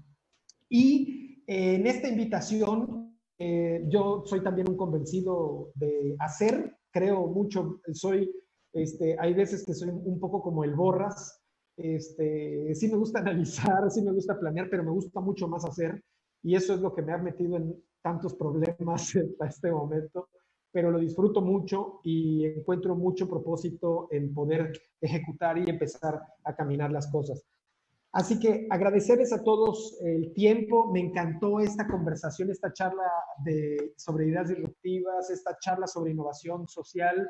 [0.68, 7.80] Y eh, en esta invitación, eh, yo soy también un convencido de hacer, creo mucho,
[7.92, 8.30] soy,
[8.72, 11.37] este, hay veces que soy un poco como el borras,
[11.78, 16.02] este, sí me gusta analizar, sí me gusta planear, pero me gusta mucho más hacer,
[16.42, 20.28] y eso es lo que me ha metido en tantos problemas hasta este momento
[20.70, 26.90] pero lo disfruto mucho y encuentro mucho propósito en poder ejecutar y empezar a caminar
[26.92, 27.44] las cosas.
[28.12, 30.90] Así que agradecerles a todos el tiempo.
[30.92, 33.04] Me encantó esta conversación, esta charla
[33.44, 37.28] de, sobre ideas disruptivas, esta charla sobre innovación social,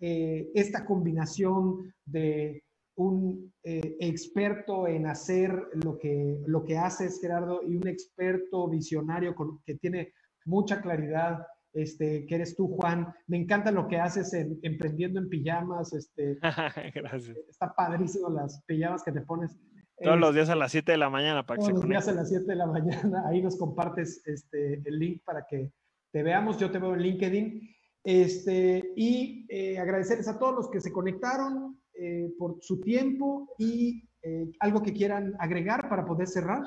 [0.00, 2.64] eh, esta combinación de
[2.96, 5.50] un eh, experto en hacer
[5.84, 10.12] lo que, lo que haces, Gerardo, y un experto visionario con, que tiene
[10.44, 11.38] mucha claridad
[11.74, 13.12] este, que eres tú, Juan.
[13.26, 15.92] Me encanta lo que haces en Emprendiendo en Pijamas.
[15.92, 16.38] Este,
[16.94, 17.36] Gracias.
[17.48, 19.58] Está padrísimo las pijamas que te pones.
[20.00, 22.12] Todos los días a las 7 de la mañana para que Todos los días a
[22.12, 23.24] las 7 de la mañana.
[23.28, 25.72] Ahí nos compartes este, el link para que
[26.12, 26.58] te veamos.
[26.58, 27.74] Yo te veo en LinkedIn.
[28.04, 34.08] Este, y eh, agradecerles a todos los que se conectaron eh, por su tiempo y
[34.22, 36.62] eh, algo que quieran agregar para poder cerrar.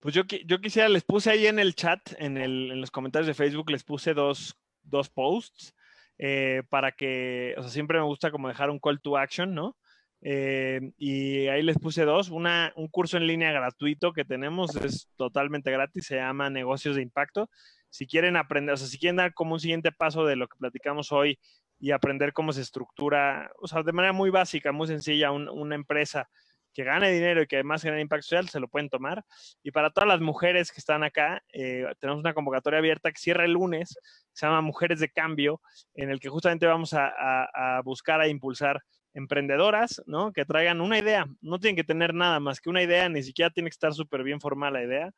[0.00, 3.28] Pues yo, yo quisiera, les puse ahí en el chat, en, el, en los comentarios
[3.28, 5.74] de Facebook, les puse dos, dos posts
[6.18, 9.76] eh, para que, o sea, siempre me gusta como dejar un call to action, ¿no?
[10.20, 12.30] Eh, y ahí les puse dos.
[12.30, 17.02] Una, un curso en línea gratuito que tenemos, es totalmente gratis, se llama Negocios de
[17.02, 17.50] Impacto.
[17.88, 20.58] Si quieren aprender, o sea, si quieren dar como un siguiente paso de lo que
[20.58, 21.38] platicamos hoy
[21.82, 26.30] y aprender cómo se estructura, o sea, de manera muy básica, muy sencilla, una empresa
[26.72, 29.24] que gane dinero y que además genere impacto social, se lo pueden tomar.
[29.64, 33.44] Y para todas las mujeres que están acá, eh, tenemos una convocatoria abierta que cierra
[33.44, 33.98] el lunes,
[34.32, 35.60] se llama Mujeres de Cambio,
[35.94, 38.80] en el que justamente vamos a, buscar a impulsar
[39.12, 40.32] emprendedoras, ¿no?
[40.32, 43.50] Que traigan una idea, no tienen que tener nada más que una idea, ni siquiera
[43.50, 45.10] tiene que estar súper bien formada la idea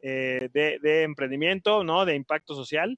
[0.00, 2.04] eh, de, emprendimiento, ¿no?
[2.04, 2.96] De impacto social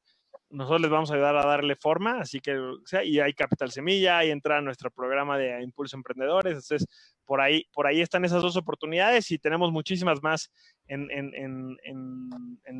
[0.54, 2.56] nosotros les vamos a ayudar a darle forma, así que,
[3.04, 6.86] y hay Capital Semilla, ahí entra nuestro programa de Impulso Emprendedores, entonces
[7.24, 10.52] por ahí, por ahí están esas dos oportunidades y tenemos muchísimas más
[10.86, 11.08] en,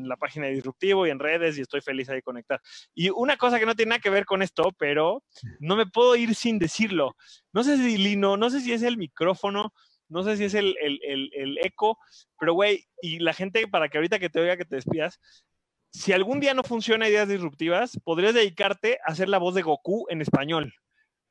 [0.07, 2.61] la página de Disruptivo y en redes y estoy feliz de conectar.
[2.93, 5.23] Y una cosa que no tiene nada que ver con esto, pero
[5.59, 7.15] no me puedo ir sin decirlo.
[7.51, 9.73] No sé si Lino, no sé si es el micrófono,
[10.07, 11.97] no sé si es el, el eco,
[12.39, 15.19] pero güey, y la gente para que ahorita que te oiga que te despidas,
[15.95, 20.05] si algún día no funciona Ideas Disruptivas, podrías dedicarte a hacer la voz de Goku
[20.09, 20.73] en español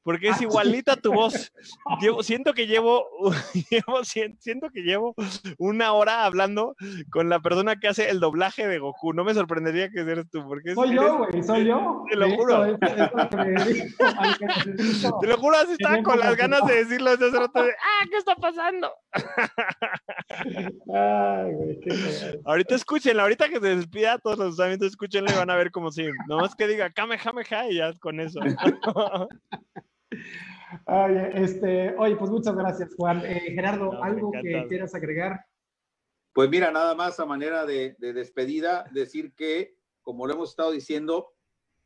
[0.05, 1.53] porque es ah, igualita tu voz.
[2.23, 3.07] siento que llevo,
[4.39, 5.15] siento que llevo
[5.59, 6.77] una hora hablando
[7.11, 9.15] con la persona que hace el doblaje de Goku.
[9.15, 12.05] No me sorprendería que seas tú, porque soy yo, güey, soy yo.
[12.11, 12.79] Te lo juro.
[15.21, 18.17] te lo juro, así estaba con las ganas de decirlo desde hace rato ah, ¿qué
[18.19, 18.93] está pasando?
[20.95, 25.51] Ay, güey, qué ahorita escúchenla, ahorita que se despida, todos los usuarios escúchenla y van
[25.51, 28.41] a ver como si, nomás que diga Kamehameha y ya con eso.
[30.87, 33.23] Oye, este, oye, pues muchas gracias, Juan.
[33.25, 35.47] Eh, Gerardo, ¿algo que quieras agregar?
[36.33, 41.33] Pues mira, nada más a manera de, despedida, decir que, como lo hemos estado diciendo,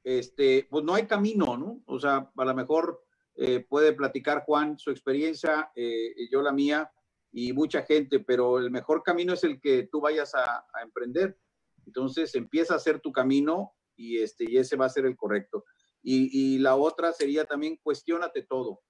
[0.04, 1.82] este, pues no hay camino, ¿no?
[1.86, 3.04] O sea, a lo mejor
[3.34, 6.90] eh, puede platicar Juan su experiencia, eh, yo la mía
[7.30, 11.38] y mucha gente, pero el mejor camino es el que tú vayas a, a emprender.
[11.84, 15.64] Entonces empieza a hacer tu camino y, este, y ese va a ser el correcto.
[16.02, 18.80] Y, la otra sería también cuestionate todo.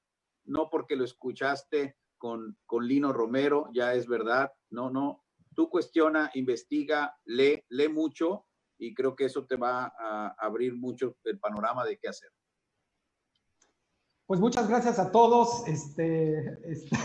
[0.44, 4.52] No porque lo escuchaste con, con Lino Romero, ya es verdad.
[4.70, 5.24] No, no.
[5.54, 8.46] Tú cuestiona, investiga, lee, lee mucho
[8.78, 12.30] y creo que eso te va a abrir mucho el panorama de qué hacer.
[14.26, 15.66] Pues muchas gracias a todos.
[15.66, 16.38] Este,
[16.70, 16.96] este...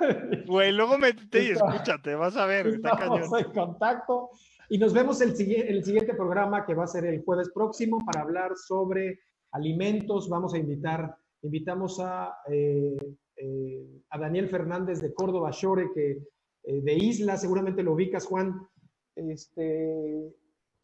[0.46, 2.66] Güey, luego métete y escúchate, vas a ver.
[2.66, 3.28] Está cañón.
[3.38, 4.30] en contacto.
[4.68, 8.22] Y nos vemos el, el siguiente programa que va a ser el jueves próximo para
[8.22, 9.20] hablar sobre
[9.52, 10.28] alimentos.
[10.28, 12.96] Vamos a invitar, invitamos a, eh,
[13.36, 16.22] eh, a Daniel Fernández de Córdoba Shore, que
[16.64, 18.66] eh, de Isla, seguramente lo ubicas, Juan.
[19.14, 20.34] Este,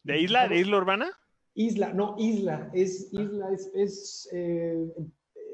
[0.03, 0.47] ¿De Isla?
[0.47, 1.09] ¿De Isla Urbana?
[1.55, 4.29] Isla, no, Isla, es Isla, es,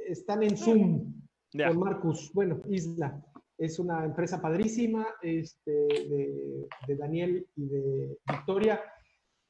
[0.08, 1.14] están en Zoom
[1.52, 2.32] con Marcus.
[2.34, 3.24] Bueno, Isla.
[3.58, 8.82] Es una empresa padrísima este, de, de Daniel y de Victoria.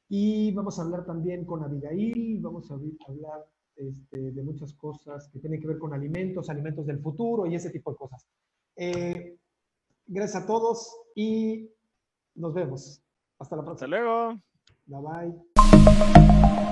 [0.08, 3.44] Y vamos a hablar también con Abigail, vamos a hablar
[3.76, 7.70] este, de muchas cosas que tienen que ver con alimentos, alimentos del futuro y ese
[7.70, 8.26] tipo de cosas.
[8.76, 9.36] Eh,
[10.06, 11.70] gracias a todos y
[12.34, 13.02] nos vemos.
[13.38, 13.86] Hasta la próxima.
[13.86, 14.40] Hasta luego.
[14.86, 16.65] Bye bye.